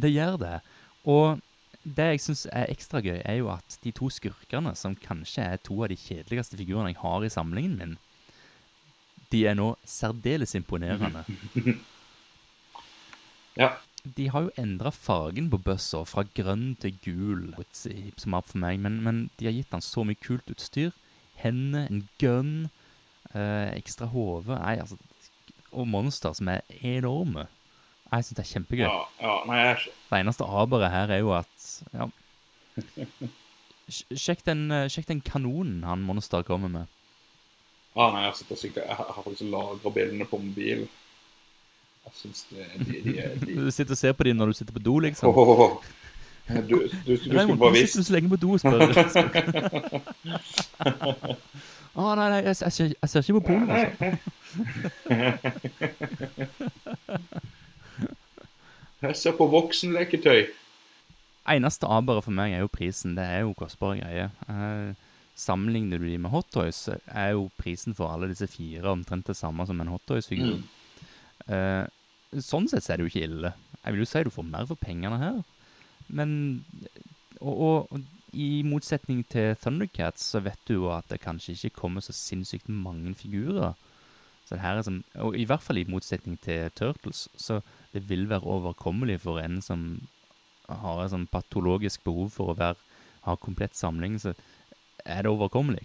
[0.00, 0.54] Det gjør det.
[1.04, 1.42] Og
[1.84, 5.62] det jeg syns er ekstra gøy, er jo at de to skurkene, som kanskje er
[5.62, 7.96] to av de kjedeligste figurene jeg har i samlingen min,
[9.32, 11.24] de er nå særdeles imponerende.
[13.54, 13.68] Ja.
[14.02, 18.80] De har jo endra fargen på bøssa fra grønn til gul, som er for meg,
[18.82, 20.90] men, men de har gitt han så mye kult utstyr.
[21.38, 22.50] Hender, en gun,
[23.32, 24.98] eh, ekstra hode Nei, altså
[25.70, 27.46] Og monster som er enorme.
[28.12, 28.84] Jeg syns det er kjempegøy.
[28.84, 29.76] Ja, ja, nei, jeg,
[30.10, 31.54] Det eneste aberet her er jo at
[31.94, 32.04] ja.
[34.24, 36.86] Sjekk den, eh, sjekk den kanonen han Monster kommer med.
[37.96, 40.88] ah, nei, jeg, sitter sikkert, jeg har faktisk lagra bildene på mobilen.
[42.04, 43.12] Jeg syns de, de, de,
[43.44, 43.54] de.
[43.64, 45.28] Du sitter og ser på dem når du sitter på do, liksom.
[45.28, 45.76] Åh,
[46.44, 48.60] Du, du, du, du skulle bare hvorfor visst sitter du så lenge på do og
[48.60, 48.80] spør?
[51.94, 54.06] Å, nei, nei, jeg, jeg, ser- jeg ser ikke på porno, altså.
[59.04, 60.46] Jeg ser på voksenleketøy.
[61.52, 63.16] Eneste aberet for meg er jo prisen.
[63.18, 64.30] Det er jo kostbare greier.
[64.48, 64.94] Eh,
[65.36, 69.36] sammenligner du de med Hot Toys, er jo prisen for alle disse fire omtrent det
[69.36, 70.62] samme som en Hot Toys-figur.
[71.44, 71.84] Eh,
[72.40, 73.52] sånn sett er det jo ikke ille.
[73.82, 75.42] Jeg vil jo si du får mer for pengene her.
[76.08, 76.30] Men
[77.40, 81.82] og, og, og i motsetning til Thundercats så vet du jo at det kanskje ikke
[81.82, 83.76] kommer så sinnssykt mange figurer.
[84.44, 87.60] Så det her er som, og i hvert fall i motsetning til Turtles, så
[87.94, 89.86] det vil være overkommelig for en som
[90.68, 92.80] har et sånn patologisk behov for å være,
[93.24, 94.34] ha komplett samling, så
[95.04, 95.84] er det overkommelig.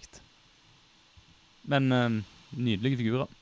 [1.70, 2.20] Men eh,
[2.56, 3.36] nydelige figurer.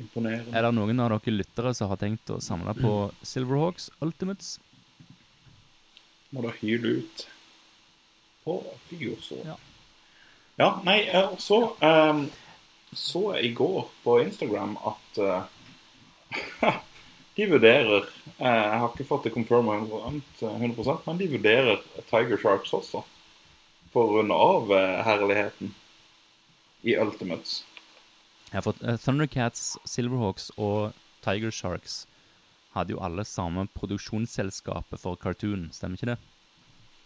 [0.00, 0.54] Imponerende.
[0.56, 2.92] Er det noen av dere lyttere som har tenkt å samle på
[3.28, 4.56] Silverhawks Ultimates?
[6.32, 7.26] Må da hyle ut
[8.42, 8.56] på
[8.88, 9.44] figursår.
[9.52, 9.58] Ja.
[10.60, 12.26] Ja, nei, eh, så um,
[12.92, 16.72] så jeg i går på Instagram at eh,
[17.36, 18.04] de vurderer
[18.38, 23.04] eh, Jeg har ikke fått det confirma 100, 100 men de vurderer Tiger Sharks også.
[23.92, 25.74] For å runde av eh, herligheten
[26.82, 27.62] i Ultimates.
[28.50, 32.02] Jeg har fått eh, Thundercats, Silverhawks og Tiger Sharks
[32.72, 36.18] hadde jo alle samme produksjonsselskapet for Cartoon, stemmer ikke det?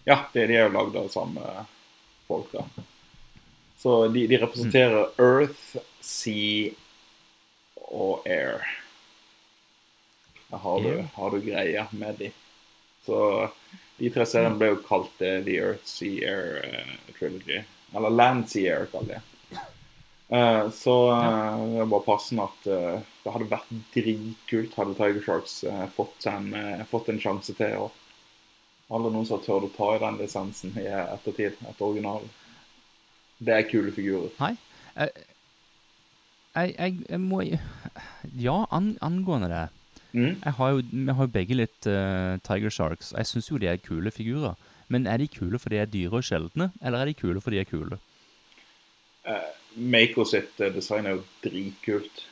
[0.06, 1.66] Ja, det, de er jo lagd av samme
[2.28, 2.62] folk, da.
[3.76, 6.70] Så de, de representerer Earth, Sea
[7.90, 8.62] og Air.
[10.50, 12.30] Har du, har du greia med de.
[13.06, 13.48] Så
[13.96, 17.62] de tre seriene ble jo kalt eh, The Earth, Sea, Air eh, Trilogy.
[17.96, 19.60] Eller Land, Sea, Air, kaller de.
[20.28, 20.96] Eh, så
[21.76, 25.60] det var passende at uh, det hadde vært dritkult hadde Tiger Sharks
[25.94, 26.50] fått, en,
[26.90, 27.86] fått en sjanse til.
[27.86, 32.28] Og aldri noen som turt å ta i den lisensen i ettertid, etter originalen.
[33.38, 34.34] Det er kule figurer.
[34.40, 34.54] Nei.
[34.96, 35.24] Jeg,
[36.56, 37.42] jeg, jeg, jeg må
[38.40, 39.64] Ja, an, angående det.
[40.16, 40.38] Mm.
[40.40, 43.12] Jeg har jo, vi har jo begge litt uh, Tiger Sharks.
[43.12, 44.56] og Jeg syns jo de er kule figurer.
[44.88, 47.58] Men er de kule fordi de er dyre og sjeldne, eller er de kule fordi
[47.58, 47.98] de er kule?
[49.76, 52.22] Mako sitt uh, design er jo dritkult.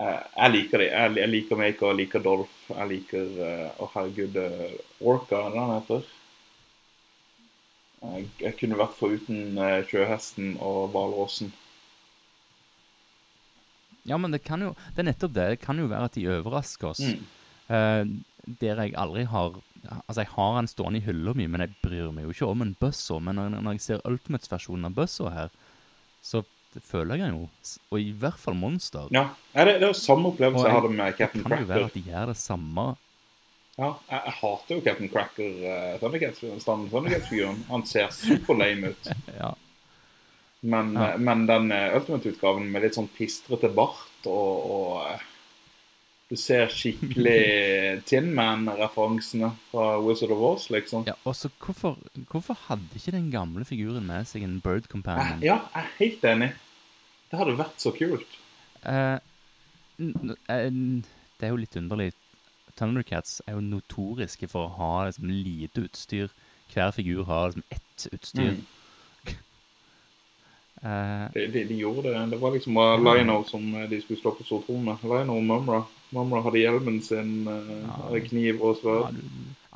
[0.00, 0.86] Uh, jeg liker de.
[0.86, 2.58] Jeg, jeg liker Mako, jeg liker Dolph.
[2.70, 6.10] Jeg liker Å, herregud, eh, Orca, er det han heter?
[8.00, 11.50] Jeg, jeg kunne vært foruten uh, sjøhesten og hvalrossen.
[14.08, 15.48] Ja, men det kan jo Det er nettopp det.
[15.54, 17.00] Det kan jo være at de overrasker oss.
[17.00, 17.24] Mm.
[17.70, 19.58] Uh, der jeg aldri har
[20.08, 22.60] Altså, jeg har den stående i hylla mi, men jeg bryr meg jo ikke om
[22.62, 23.18] en Buzzer.
[23.24, 25.48] Men når, når jeg ser Ultimates-versjonen av Buzzer her,
[26.22, 26.42] så
[26.84, 27.46] føler jeg den jo.
[27.90, 29.06] Og i hvert fall Monster.
[29.10, 29.22] Ja,
[29.56, 31.56] det, det er jo samme opplevelse jeg jeg- hadde med Captain Cracker.
[31.56, 32.84] Det kan jo være at de gjør det samme.
[33.78, 37.64] Ja, jeg, jeg hater jo Captain Cracker uh, Thundercats-figuren.
[37.70, 39.10] Han ser super lame ut.
[39.40, 39.54] Ja.
[40.60, 41.12] Men, Ja.
[41.14, 45.26] eh, men den eh, Ultimate-utgaven med litt sånn pistrete bart og, og eh,
[46.30, 51.06] Du ser skikkelig Tin Man-referansene fra Wizard of Oz, liksom.
[51.08, 51.96] Ja, og så hvorfor,
[52.30, 55.40] hvorfor hadde ikke den gamle figuren med seg en Bird Companion?
[55.42, 56.50] ja, jeg er helt enig.
[57.30, 58.38] Det hadde vært så kult.
[58.84, 59.18] Uh,
[59.98, 62.12] eh, det er jo litt underlig.
[62.78, 66.30] Thundercats er jo notoriske for å ha liksom, lite utstyr.
[66.70, 68.54] Hver figur har liksom ett utstyr.
[68.54, 68.66] Mm.
[70.82, 72.26] Eh, De, de, de gjorde det.
[72.30, 75.02] Det var liksom Lino Lionel som eh, de skulle slå på stortrommet.
[75.04, 75.82] Lino og Mumra.
[76.10, 78.20] Mumra hadde hjelmen sin, eh, Ja.
[78.28, 79.18] kniv og sverd.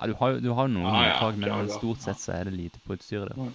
[0.01, 2.19] ja, du har jo du har jo noen Ja, ja, unntak, men ja, stort sett
[2.19, 3.37] så er det lite på utstyret.
[3.37, 3.53] Der.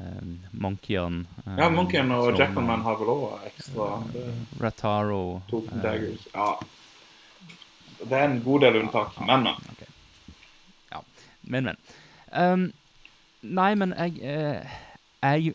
[0.00, 3.88] Um, Monkeyen um, Ja, Monkeyen og Jackman har vel òg ekstra.
[4.14, 4.28] Det
[4.60, 6.28] Rataro tok eh, daggers.
[6.34, 6.54] Ja.
[8.00, 9.18] Det er en god del unntak.
[9.26, 9.54] Men, men.
[9.72, 9.90] Okay.
[10.92, 11.02] Ja,
[11.42, 11.76] men, men.
[12.32, 12.72] Um,
[13.42, 14.78] nei, men jeg eh,
[15.22, 15.54] Jeg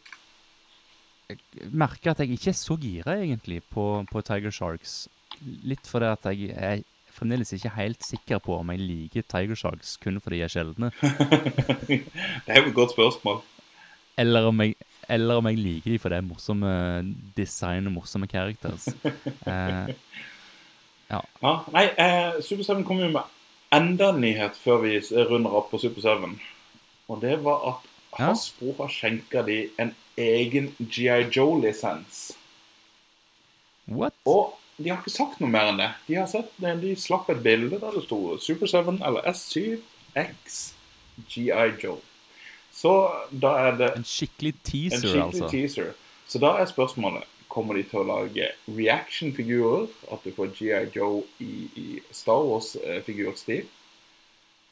[1.30, 5.08] jeg merker at jeg ikke er så gira, egentlig, på, på Tiger Sharks.
[5.66, 6.84] Litt fordi at jeg er
[7.16, 10.90] fremdeles ikke helt sikker på om jeg liker Tiger Sharks kun fordi de er sjeldne,
[11.88, 13.38] det er jo et godt spørsmål.
[14.18, 14.76] eller om jeg,
[15.10, 16.72] eller om jeg liker dem fordi det er morsomme
[17.38, 18.90] design og morsomme characters.
[19.48, 19.94] Eh,
[21.12, 21.20] Ja,
[21.72, 23.22] nei, eh, Super 7 kom jo med
[23.76, 24.96] enda en nyhet før vi
[25.30, 26.32] runder opp på Super 7.
[27.14, 28.30] Og det var at Ja.
[28.32, 32.36] Hasbro har skjenka de en egen GI Joe-lisens.
[33.86, 34.14] what?
[34.26, 35.92] Og de har ikke sagt noe mer enn det.
[36.08, 39.78] De har sett de slapp et bilde der det sto Super 7 eller S7
[40.20, 40.74] X
[41.32, 42.02] GI Joe.
[42.76, 42.92] Så
[43.32, 45.50] da er det En skikkelig en teaser, skikkelig altså.
[45.50, 45.94] teaser.
[46.28, 49.86] Så da er spørsmålet Kommer de til å lage reaction-figurer?
[50.12, 53.70] At du får GI Joe i, i Star Wars-figurstil?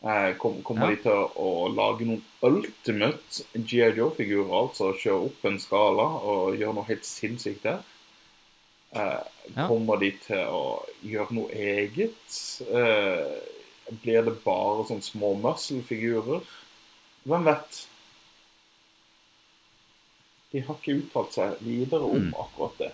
[0.04, 0.96] Eh, kom, kommer Ja.
[0.96, 4.52] de til å lage noen ultimate GI Joe-figurer?
[4.52, 7.80] Altså kjøre opp en skala og gjøre noe helt sinnssykt der?
[8.96, 9.24] Eh,
[9.56, 9.68] Ja.
[9.68, 12.62] Kommer de til å gjøre noe eget?
[12.62, 13.40] Eh,
[14.04, 16.42] blir det bare sånn små muscle-figurer?
[17.28, 17.88] Hvem vet?
[20.54, 22.34] De har ikke uttalt seg videre om Mm.
[22.40, 22.92] akkurat det.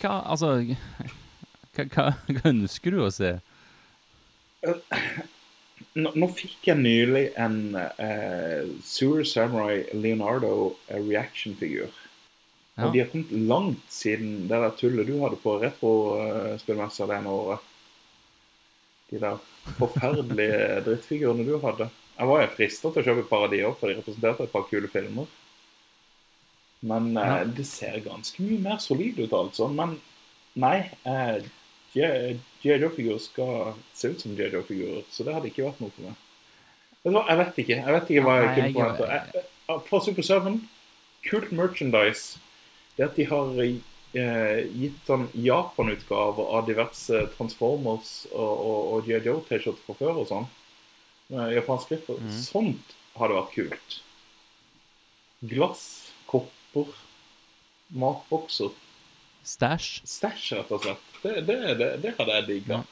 [0.00, 0.46] Hva, altså
[1.76, 3.40] hva, hva, hva ønsker du å se?
[5.94, 11.92] Nå, fikk jeg nylig en uh, Sewer Samurai Leonardo eh, reaction-figur.
[12.74, 12.88] Ja.
[12.88, 17.30] Og de har kommet langt siden det der tullet du hadde på retrospillmessa det ene
[17.30, 17.70] året.
[19.12, 19.38] De der
[19.78, 21.86] forferdelige drittfigurene du hadde.
[22.14, 24.46] Jeg var jo frista til å kjøpe et par av de òg, for de representerte
[24.48, 25.30] et par kule filmer.
[26.84, 27.44] Men eh, Ja.
[27.46, 29.70] det ser ganske mye mer solid ut, altså.
[29.70, 30.00] Men
[30.58, 30.80] nei.
[31.06, 31.38] Eh,
[31.94, 32.38] G.I.
[32.64, 34.50] Joe-figurer skal se ut som G.I.
[34.52, 36.20] Joe-figurer, så det hadde ikke vært noe for meg.
[37.04, 37.76] Jeg vet ikke.
[37.76, 39.42] Jeg vet ikke hva jeg kunne forvente.
[39.68, 40.60] Jeg- Fra Super 7
[41.28, 42.38] kult merchandise.
[42.96, 49.08] Det at de har eh, gitt sånn Japan-utgaver av diverse Transformers og.
[49.08, 50.46] Joe-T-skjorter fra før og sånn.
[51.30, 52.08] Med japansk skrift.
[52.20, 52.30] Mm.
[52.44, 53.96] Sånt hadde vært kult.
[55.44, 55.84] Glass,
[56.30, 56.88] kopper,
[57.94, 58.70] matbokser.
[59.44, 60.02] Stæsj?
[60.08, 61.08] Stæsj, rett og slett.
[61.22, 62.82] Det, det, det, det hadde jeg digga.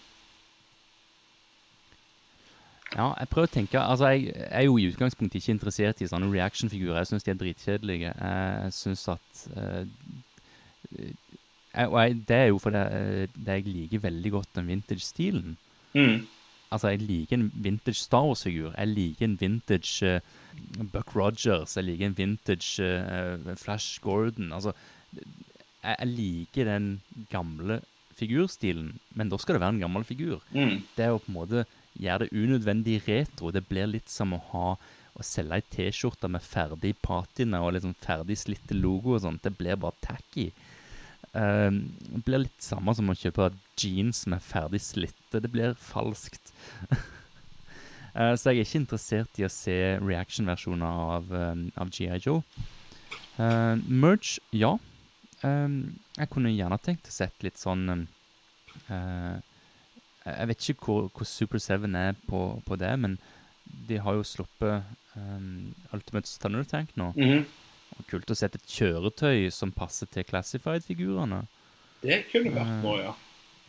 [2.93, 3.07] Ja.
[3.17, 7.01] Jeg prøver å tenke Altså, jeg er jo i utgangspunktet ikke interessert i sånne reaction-figurer.
[7.01, 8.13] Jeg syns de er dritkjedelige.
[8.13, 9.87] Jeg syns at eh,
[10.99, 15.57] jeg, Og jeg, det er jo fordi eh, jeg liker veldig godt den vintage-stilen.
[15.97, 16.27] Mm.
[16.73, 18.73] Altså, jeg liker en vintage Star Wars-figur.
[18.79, 20.21] Jeg liker en vintage uh,
[20.93, 21.77] Buck Rogers.
[21.77, 24.53] Jeg liker en vintage uh, Flash Gordon.
[24.53, 24.73] Altså,
[25.83, 26.89] jeg, jeg liker den
[27.31, 27.81] gamle
[28.17, 30.43] figurstilen, men da skal det være en gammel figur.
[30.55, 30.83] Mm.
[30.97, 31.65] Det er å på en måte
[31.99, 33.53] gjøre det unødvendig retro.
[33.53, 34.67] Det blir litt som å ha
[35.13, 39.43] å selge ei T-skjorte med ferdig patina og liksom ferdig slitte logo og sånt.
[39.45, 40.51] Det blir bare tacky.
[41.33, 45.41] Um, det blir litt samme som å kjøpe jeans med ferdig slitte.
[45.41, 46.53] Det blir falskt.
[48.17, 52.21] uh, så jeg er ikke interessert i å se reaction-versjoner av, um, av G.I.
[52.25, 52.41] Joe.
[53.37, 54.77] Uh, merch, ja.
[55.43, 58.03] Um, jeg kunne gjerne tenkt å sett litt sånn um,
[58.87, 59.41] eh,
[60.23, 63.17] Jeg vet ikke hvor, hvor Super 7 er på, på det, men
[63.89, 64.87] de har jo sluppet
[65.17, 67.13] um, Ultimate Thunder Tank nå.
[67.17, 67.45] Mm -hmm.
[68.09, 71.47] kult å sette et kjøretøy som passer til Classified-figurene.
[72.03, 73.15] Det kunne vært Eh, noe, ja.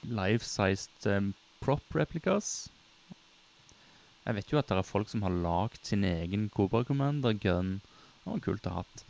[0.04, 2.70] Life-sized um, prop replicas.
[4.26, 7.82] Jeg vet jo at det er folk som har lagd sin egen Cobra Commander-gun.
[8.24, 9.04] Det var kult å ha hatt.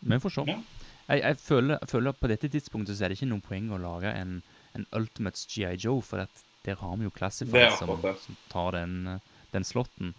[0.00, 0.44] Vi får se.
[0.46, 0.58] Ja.
[1.06, 4.10] Jeg, jeg, føler, føler på dette tidspunktet så er det ikke noe poeng å lage
[4.10, 4.40] en,
[4.74, 6.26] en Ultimates GI Joe, for
[6.66, 10.14] der har vi jo Classified som, som tar den, eh, den slotten.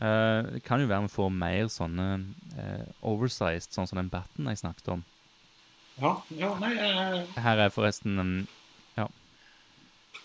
[0.00, 2.04] Uh, det kan jo være vi får mer sånne
[2.56, 5.02] uh, oversized, sånn som den batten jeg snakket om.
[6.00, 8.34] Ja, ja nei, jeg, Her er forresten en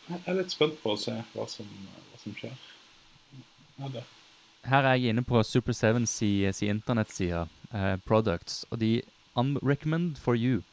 [0.05, 1.69] jeg er litt spent på å se hva som,
[2.11, 2.53] hva som skjer.
[3.79, 4.03] Ja, det.
[4.65, 8.91] Her er jeg inne på Super 7 si, si internettside, eh, Products, og de
[9.35, 10.63] un recommend for you.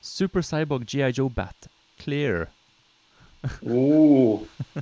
[0.00, 1.12] Super Cyborg G.I.
[1.12, 1.68] Joe Bat.
[1.98, 2.48] Clear.
[3.62, 4.46] Oh,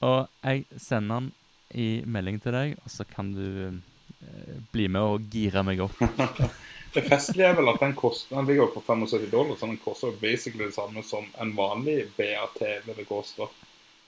[0.00, 1.32] Og jeg sender den
[1.76, 6.00] i melding til deg, og så kan du eh, bli med og gire meg opp.
[6.96, 10.16] det festlige er vel at den koster Den ligger på 75 dollar, så den koster
[10.22, 12.58] basically det samme som en vanlig BAT
[12.88, 13.46] ville koste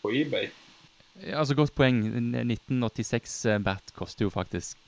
[0.03, 0.49] på eBay.
[1.21, 2.01] Ja, altså Godt poeng.
[2.09, 4.81] 1986 eh, Bat koster jo faktisk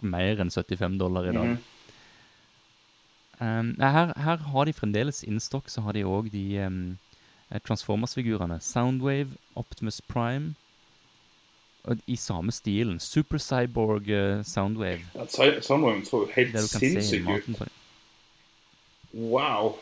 [0.00, 1.52] mer enn 75 dollar i dag.
[1.52, 1.62] Mhm.
[3.42, 6.98] Um, her, her har de fremdeles innstokk, så har de òg de um,
[7.66, 8.60] Transformers-figurene.
[8.60, 10.54] Soundwave, Optimus Prime.
[12.06, 13.00] I samme stilen.
[13.00, 15.02] Super Cyborg uh, Soundwave.
[15.14, 15.26] Ja,
[15.60, 16.54] Sunwing så jo helt
[17.24, 17.72] maten ut.
[19.12, 19.74] Wow.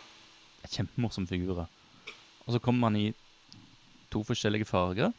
[0.64, 1.66] Kjempemorsomme figurer.
[2.46, 3.12] Og så kommer man i
[4.10, 5.12] to forskjellige farger.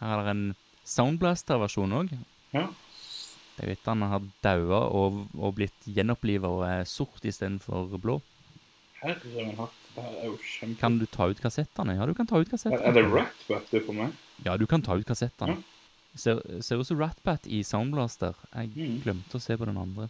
[0.00, 2.12] Her er det en Soundblaster-versjon òg.
[2.52, 2.66] Ja.
[3.60, 8.16] Jeg vet han har daua og, og blitt gjenoppliva og er sort istedenfor blå.
[9.02, 9.80] Herre min hatt.
[9.94, 10.80] Det her er jo kjempe...
[10.80, 11.94] Kan du ta ut kassettene?
[11.94, 12.82] Ja, du kan ta ut kassettene.
[12.82, 14.16] er det Ratbat det for meg?
[14.42, 15.60] Ja, du kan ta ut kassettene.
[16.18, 18.34] Ser, ser ut som Ratbat i Soundblaster.
[18.54, 18.96] Jeg Mm.
[19.04, 20.08] glemte å se på den andre.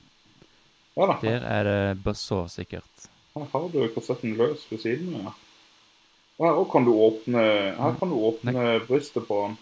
[0.96, 1.18] Ja da.
[1.20, 3.08] Der er det Buzzsaw, sikkert.
[3.34, 5.34] Her har du kassetten løs ved siden av.
[6.40, 6.48] Ja.
[6.54, 7.42] Her kan du åpne,
[7.76, 9.58] her kan du åpne brystet på den.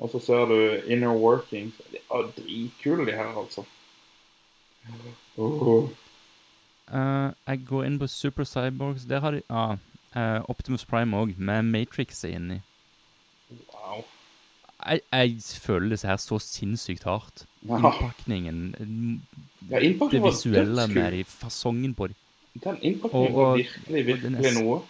[0.00, 0.56] Og så ser du
[0.88, 1.70] inner working.
[1.92, 3.64] De er dritkule, de her, altså.
[5.36, 5.88] Oh.
[6.90, 9.04] Uh, jeg går inn på Super Cyborgs.
[9.08, 9.76] Der har de ah,
[10.16, 12.60] uh, Optimus Prime òg, med Matrix inni.
[13.50, 14.02] Wow.
[14.86, 17.44] Jeg, jeg føler disse her så sinnssykt hardt.
[17.68, 18.60] Ja, Innpakningen,
[19.68, 22.16] ja det innpakningen det visuelle med de, fasongen på dem.
[22.64, 24.80] Den innpakningen Og- var og- virkelig, og den er virkelig noe.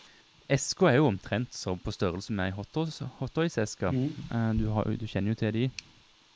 [0.51, 3.93] Eska er jo omtrent så på størrelse med ei hotdoys-eske.
[3.95, 4.11] Mm.
[4.33, 4.67] Uh, du,
[5.01, 5.65] du kjenner jo til de.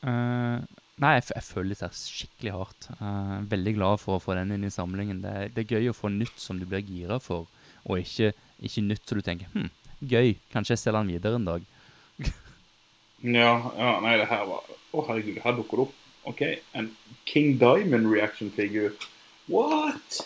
[0.04, 0.62] Uh,
[1.02, 2.88] nei, jeg, jeg føler er skikkelig hardt.
[3.00, 5.22] Uh, veldig glad for å få den inn i samlingen.
[5.24, 7.48] Det, er- det er gøy å få nytt som du blir gira for,
[7.84, 8.30] og ikke,
[8.64, 9.70] ikke nytt som du tenker hm,
[10.04, 11.70] gøy, kanskje jeg selger den videre en dag.
[13.24, 15.92] Ja, ja, nei, det her var Å, herregud, her dukker det opp.
[16.28, 16.42] OK,
[16.76, 16.90] en
[17.28, 18.92] King Diamond reaction-figur.
[19.48, 20.18] What?!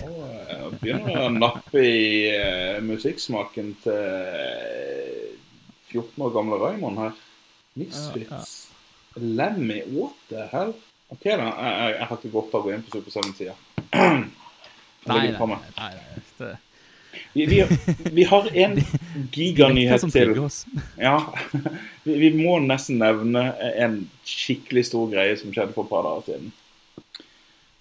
[0.00, 5.34] Jeg begynner å nappe i uh, musikksmaken til eh,
[5.92, 7.16] 14 år gamle Raymond her.
[7.78, 8.54] Misfits.
[9.14, 10.74] Lemmy, what the hell?
[11.08, 11.46] OK, da.
[11.46, 13.54] Jeg, jeg, har ikke godt av å gå inn på Super 7-sida.
[15.10, 15.90] nei, nei, nei,
[16.38, 16.54] det,
[17.34, 17.60] Vi, vi,
[18.16, 18.76] vi har en
[19.36, 20.34] giganyhet til.
[21.06, 21.16] Ja,
[22.02, 26.28] vi, vi må nesten nevne en skikkelig stor greie som skjedde for et par dager
[26.32, 26.52] siden.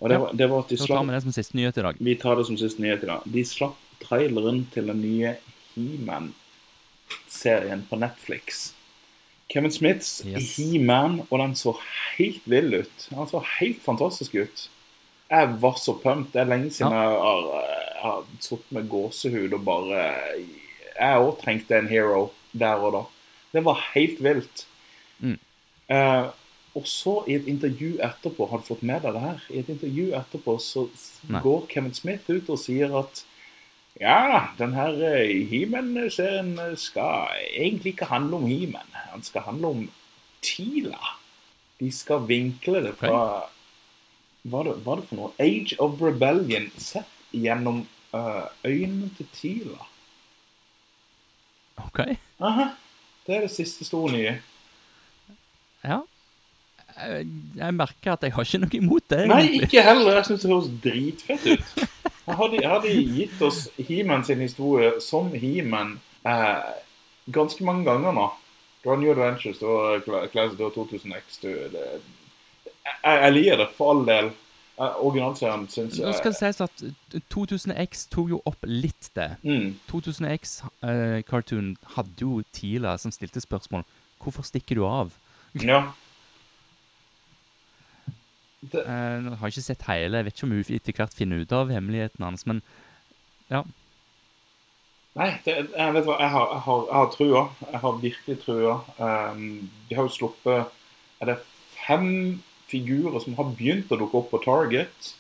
[0.04, 0.20] Og det Ja.
[0.20, 1.96] var, det var at de slapp vi det som siste nyhet i dag.
[2.04, 3.22] Vi tar det som siste nyhet i dag.
[3.26, 5.36] De slapp traileren til den nye
[5.76, 8.74] He-Man-serien på Netflix.
[9.54, 10.56] Kevin Smiths Yes.
[10.58, 11.76] He-Man, og den så
[12.18, 13.08] helt vill ut.
[13.10, 14.68] Den så helt fantastisk ut.
[15.30, 16.32] Jeg var så pumped.
[16.34, 20.04] Det er lenge siden jeg har, jeg har sittet med gåsehud og bare
[20.94, 23.02] Jeg òg trengte en hero der og da.
[23.54, 24.66] Det var helt vilt.
[25.20, 25.40] Mm.
[25.90, 26.26] Eh,
[26.74, 29.44] og så, i et intervju etterpå, har du fått med deg det her?
[29.54, 30.88] I et intervju etterpå så
[31.30, 31.42] Nei.
[31.46, 33.22] går Kevin Smith ut og sier at
[34.02, 38.90] ja, den her eh, He-Man-serien skal egentlig ikke handle om He-Man.
[39.14, 39.84] Den skal handle om
[40.42, 41.14] Tila.
[41.78, 43.20] De skal vinkle det fra
[44.44, 45.30] hva er det, hva det for noe?
[45.40, 49.86] Age of Rebellion sett gjennom uh, øynene til Tila.
[51.86, 52.02] OK.
[52.44, 52.74] Aha.
[53.24, 54.34] Det er det siste store nye.
[55.84, 56.02] Ja.
[56.98, 57.28] Jeg,
[57.58, 59.22] jeg merker at jeg har ikke noe imot det.
[59.32, 60.20] Nei, ikke heller.
[60.20, 61.88] Jeg syns det høres dritfett ut.
[62.28, 66.70] Her har de, har de gitt oss He-Man sin historie som He-Man eh,
[67.36, 68.28] ganske mange ganger nå.
[68.84, 71.84] Det var New Adventures, det var Cla- Classic, du 2000X du, det,
[72.84, 74.32] jeg, jeg liker det, for all del.
[74.74, 76.82] Eh, Originalserien syns Nå skal det sies at
[77.32, 79.30] 2000X tok jo opp litt det.
[79.46, 83.84] mm, 2000X-cartoon hadde jo Tila som stilte spørsmål.
[84.24, 85.12] Hvorfor stikker du av?
[85.62, 85.84] Ja.
[88.72, 91.42] Det, Eh, jeg har ikke sett hele, jeg vet ikke om hun etter hvert finner
[91.44, 92.62] ut av hemmeligheten hans, men
[93.52, 93.64] ja.
[95.14, 97.42] Nei, det, jeg vet hva, jeg har, jeg har, jeg har trua.
[97.70, 98.78] Jeg har virkelig trua.
[98.98, 99.44] Um,
[99.90, 100.72] de har jo sluppet
[101.22, 101.36] Er det
[101.84, 102.08] fem
[102.72, 105.12] figurer som har begynt å dukke opp på Target?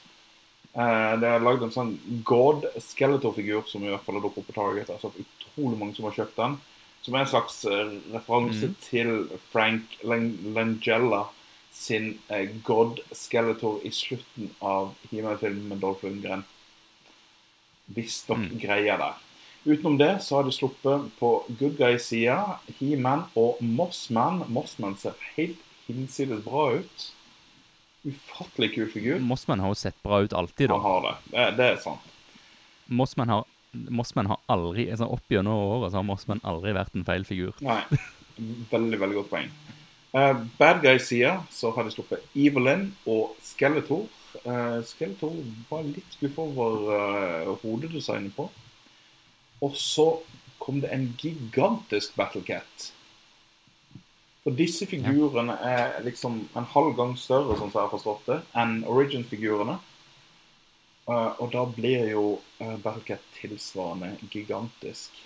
[0.73, 1.91] Uh, det er lagd en sånn
[2.25, 4.89] God Skeletor-figur som i hvert fall har dukket opp på Target.
[4.95, 6.57] Altså utrolig mange som har kjøpt den.
[7.05, 8.75] Som er en slags eh, referanse Mm.
[8.87, 9.09] til
[9.51, 11.25] Frank Lang Langella
[11.73, 16.43] sin eh, God Skeletor i slutten av He-Man-filmen med Dolph Lundgren.
[17.93, 18.59] Visstnok Mm.
[18.61, 19.13] greier det.
[19.65, 24.43] Utenom det så har de sluppet på good guy-sida He-Man og Mossman.
[24.51, 25.57] Mossman ser helt
[25.87, 27.11] hinsides bra ut.
[28.05, 29.19] Ufattelig kul figur.
[29.19, 30.87] Mossman har jo sett bra ut alltid, Han da.
[30.87, 31.15] har det.
[31.31, 31.99] Det, det er sant.
[32.87, 37.23] Mossman har, Mossman har aldri altså Opp gjennom åra har Mossman aldri vært en feil
[37.25, 37.53] figur.
[37.63, 37.81] Nei.
[38.73, 39.49] Veldig, veldig godt poeng.
[40.13, 44.05] Eh, bad guy-sida så har de sluppet Evelyn og Skeletor.
[44.45, 45.33] Uh, Skeletor
[45.69, 48.45] var litt skuffa over uh, hodedesignet på.
[49.65, 50.05] Og så
[50.61, 52.91] kom det en gigantisk Battlecat.
[54.43, 58.39] Og disse figurene er liksom en halv gang større, sånn som jeg har forstått det,
[58.59, 59.79] enn Origin-figurene.
[61.09, 62.25] Uh, og da blir jo
[62.61, 65.23] uh, Battlecat tilsvarende gigantisk.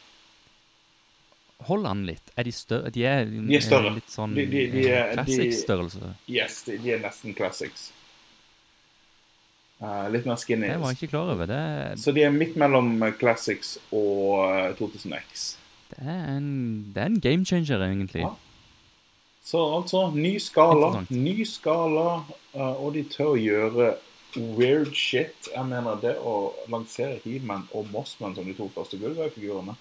[1.66, 2.22] Hold an litt.
[2.38, 2.92] Er de større?
[2.94, 3.90] De er, De er større.
[3.96, 6.16] litt sånn De- de- de er- classic-størrelse.
[6.30, 7.92] Yes, de, er nesten classics.
[9.82, 10.68] Uh, litt mer skinny.
[10.72, 11.46] Det var jeg ikke klar over.
[11.46, 15.56] Det, Så de er midt mellom eh, classics og eh, 2000X.
[15.92, 18.22] det, er, en, det er en game changer, egentlig.
[18.22, 18.32] Ja.
[19.44, 22.24] Så altså, ny skala, ny skala,
[22.56, 23.92] uh, og de tør å gjøre
[24.58, 25.48] weird shit.
[25.54, 29.78] Jeg mener det å lansere He-Man og Mossman som de to første Gullveig-figurene,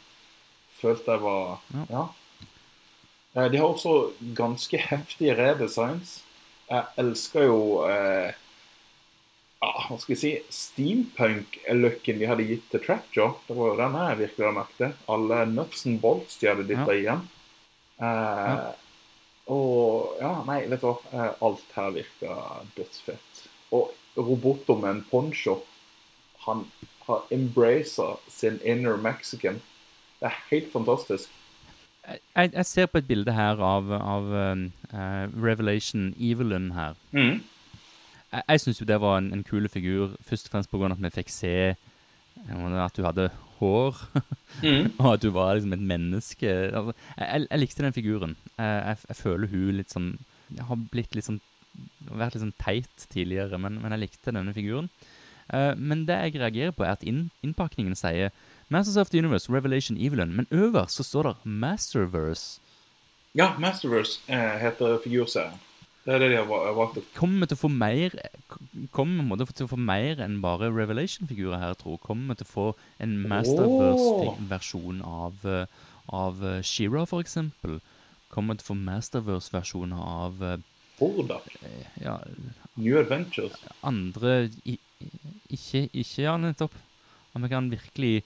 [0.80, 1.84] følte jeg var Ja.
[1.90, 2.04] Ja.
[3.36, 6.22] Eh, De har også ganske heftige redesigns.
[6.70, 8.32] Jeg elsker jo eh,
[9.62, 13.36] ja, hva skal jeg si steampunk-looken de hadde gitt til Trapjaw.
[13.46, 15.04] Det var jo den jeg virkelig hadde merket.
[15.08, 17.22] Alle nuts and bolts de hadde dytta igjen.
[18.00, 18.66] Eh,
[19.46, 20.96] Og ja, nei, vet du hva.
[21.14, 23.44] Eh, Alt her virker dødsfett.
[23.70, 25.60] Og roboten med en poncho,
[26.46, 26.64] han
[27.06, 29.60] har embracet sin inner Mexican.
[30.20, 31.28] Det er helt fantastisk.
[32.06, 36.94] Jeg, jeg ser på et bilde her av, av eh, Revelation Evelyn her.
[37.12, 37.40] Mm.
[38.32, 40.92] Jeg, jeg syns jo det var en, en kul figur, først og fremst pga.
[40.94, 44.00] at vi fikk se eh, at du hadde hår,
[44.62, 44.86] Mm.
[45.02, 46.48] og at du var liksom et menneske.
[46.48, 48.36] Altså, jeg, jeg, jeg likte den figuren.
[48.56, 50.06] Jeg, jeg, jeg føler hun litt sånn
[50.68, 51.40] Har blitt litt sånn
[52.08, 54.88] Vært litt sånn teit tidligere, men, men jeg likte denne figuren.
[55.52, 58.30] Uh, men det jeg reagerer på, er at inn, innpakningen sier
[58.68, 62.60] Masters of the Universe, Revelation Evelyn, men øverst så står det Masterverse.
[63.34, 65.60] Ja, Masterverse eh, heter figurserien.
[66.06, 66.98] Det er det de har valgt.
[67.18, 68.12] Kommer til å få mer
[68.94, 72.52] Kommer til å få mer enn bare Revelation-figurer her, tror jeg Kommer vi til å
[72.52, 72.66] få
[73.02, 75.66] en Masterverse-versjon av, eh,
[76.14, 77.80] av Shira, She-Ra, for eksempel?
[78.30, 80.56] Kommer vi til å få Masterverse-versjoner av eh,
[81.00, 81.40] Horda.
[82.00, 82.18] ja,
[82.76, 83.52] New Adventures.
[83.82, 84.78] andre i-
[85.50, 86.72] Ikke, ikke ja, nettopp.
[87.34, 88.22] At vi kan virkelig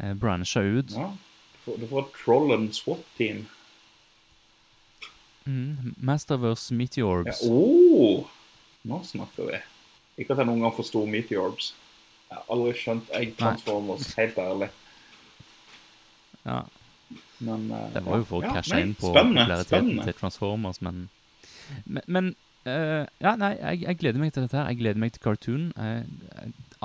[0.00, 0.96] eh, branche ut.
[0.96, 1.10] Ja.
[1.66, 3.46] Du får, et Troll and SWAT-team.
[5.46, 6.78] Mm, Masterverse Ja.
[6.78, 7.42] Meteorbs.
[7.50, 8.26] Oh,
[8.86, 9.58] nå snakker vi.
[10.18, 11.72] Ikke at jeg noen gang forsto Meteorbs.
[12.30, 14.68] Jeg har aldri skjønt Egg Transformers, helt ærlig.
[16.46, 16.62] Ja,
[17.38, 21.08] Men uh, Det var jo for å ja, cashe inn på populariteten til Transformers, men
[21.84, 22.28] Men, men
[22.66, 24.70] uh, Ja, nei, jeg, jeg gleder meg til dette her.
[24.70, 25.66] Jeg gleder meg til cartoon.
[25.78, 26.06] Eh,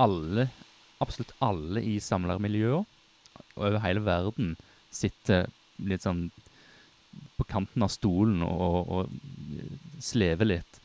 [0.01, 0.47] alle,
[1.01, 2.84] absolutt alle i samlermiljøer
[3.58, 4.56] over hele verden
[4.91, 5.49] sitter
[5.82, 6.30] litt sånn
[7.38, 10.80] på kanten av stolen og, og slever litt.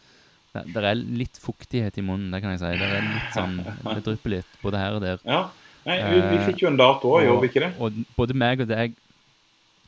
[0.56, 2.72] Det, er litt fuktighet i munnen, det kan jeg si.
[2.80, 5.22] Det er litt sånn, det drypper litt både her og der.
[5.28, 5.42] Ja.
[5.86, 7.72] Nei, vi, vi fikk jo en dato òg, gjorde vi ikke det?
[7.78, 8.96] Og både meg og deg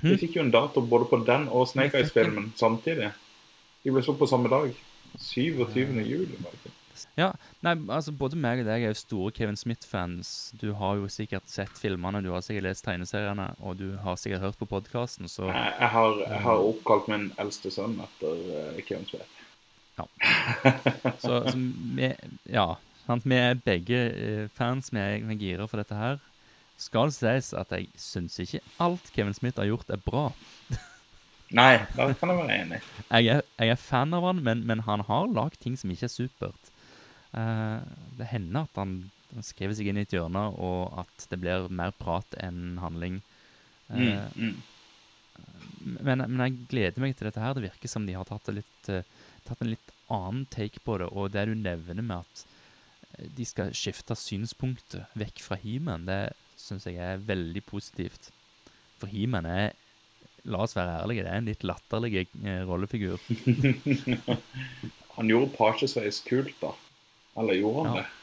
[0.05, 3.11] Vi fikk jo en dato både på den og Snake Eyes-filmen samtidig.
[3.83, 4.71] De ble så på samme dag.
[5.19, 5.97] 27.
[6.05, 6.37] juli.
[6.39, 6.78] var det ikke?
[7.19, 7.33] Ja,
[7.65, 10.53] nei, altså Både meg og deg er jo store Kevin Smith-fans.
[10.61, 14.47] Du har jo sikkert sett filmene, du har sikkert lest tegneseriene, og du har sikkert
[14.47, 18.83] hørt på podkasten, så Jeg, jeg, har, jeg har oppkalt min eldste sønn etter uh,
[18.89, 19.35] Kevin Smith.
[21.19, 21.57] Så, så
[21.97, 22.13] vi,
[22.47, 22.67] ja,
[23.07, 23.27] sant?
[23.27, 24.93] vi er begge eh, fans.
[24.95, 26.21] Vi er, vi er gira for dette her.
[26.79, 30.29] Skal det sies at jeg syns ikke alt Kevin Smith har gjort, er bra.
[31.49, 32.79] Nei, da kan jeg være enig.
[33.09, 36.07] Jeg er, jeg er fan av han, men, men han har lagd ting som ikke
[36.07, 36.68] er supert.
[37.37, 37.79] Eh,
[38.19, 38.97] det hender at han,
[39.35, 43.21] han skriver seg inn i et hjørne, og at det blir mer prat enn handling.
[43.21, 43.27] Mm,
[43.89, 44.57] Eh, mm.
[46.05, 47.57] men, men jeg gleder meg til dette her.
[47.57, 49.07] Det virker som de har tatt, litt, eh,
[49.49, 51.09] tatt en litt annen take på det.
[51.13, 52.45] Og det du nevner med at
[53.35, 58.29] de skal skifte synspunktet vekk fra He-Man, det syns jeg er veldig positivt.
[59.01, 59.73] For He-Man er,
[60.49, 62.27] la oss være ærlige, det er en litt latterlig
[62.69, 63.19] rollefigur.
[65.17, 66.75] Han gjorde pagesveis kult, da.
[67.39, 68.03] Eller gjorde han Ja.
[68.03, 68.15] det?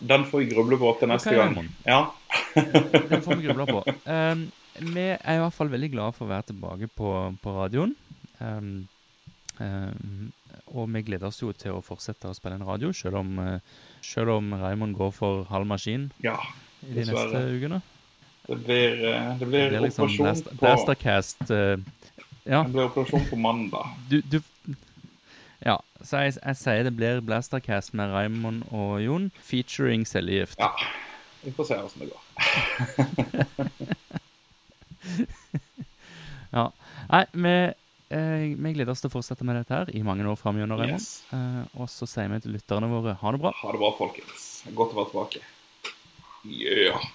[0.00, 1.68] Den får vi gruble på til neste gang.
[1.84, 2.14] Ja.
[3.10, 3.82] Den får vi gruble på.
[4.08, 4.46] Um,
[4.94, 7.10] vi er i hvert fall veldig glade for å være tilbake på,
[7.42, 7.92] på radioen.
[8.40, 8.88] Um,
[9.60, 10.30] um,
[10.72, 13.36] og vi gleder oss jo til å fortsette å spille en radio, selv om,
[14.06, 16.36] selv om Raymond går for halv maskin Ja,
[16.86, 17.80] i de neste ukene.
[18.46, 21.76] det blir, eh, det blir, Det blir liksom operasjon på Blastercast uh,
[22.46, 23.96] Ja, Det blir operasjon på mandag.
[24.08, 24.40] du, du
[26.02, 30.58] så jeg, jeg sier det blir Blastercast med Raymond og Jon, featuring cellegift.
[30.60, 30.72] Ja.
[31.40, 32.22] Vi får se åssen det går.
[36.50, 36.64] Ja.
[37.10, 37.52] Nei, vi,
[38.10, 40.98] eh, vi gleder oss til å fortsette med dette her i mange år framover, Raymond.
[40.98, 41.22] Yes.
[41.30, 43.54] Eh, og så sier vi til lytterne våre ha det bra.
[43.62, 44.48] Ha det bra, folkens.
[44.74, 45.44] Godt å være tilbake.
[46.50, 47.06] Yeah.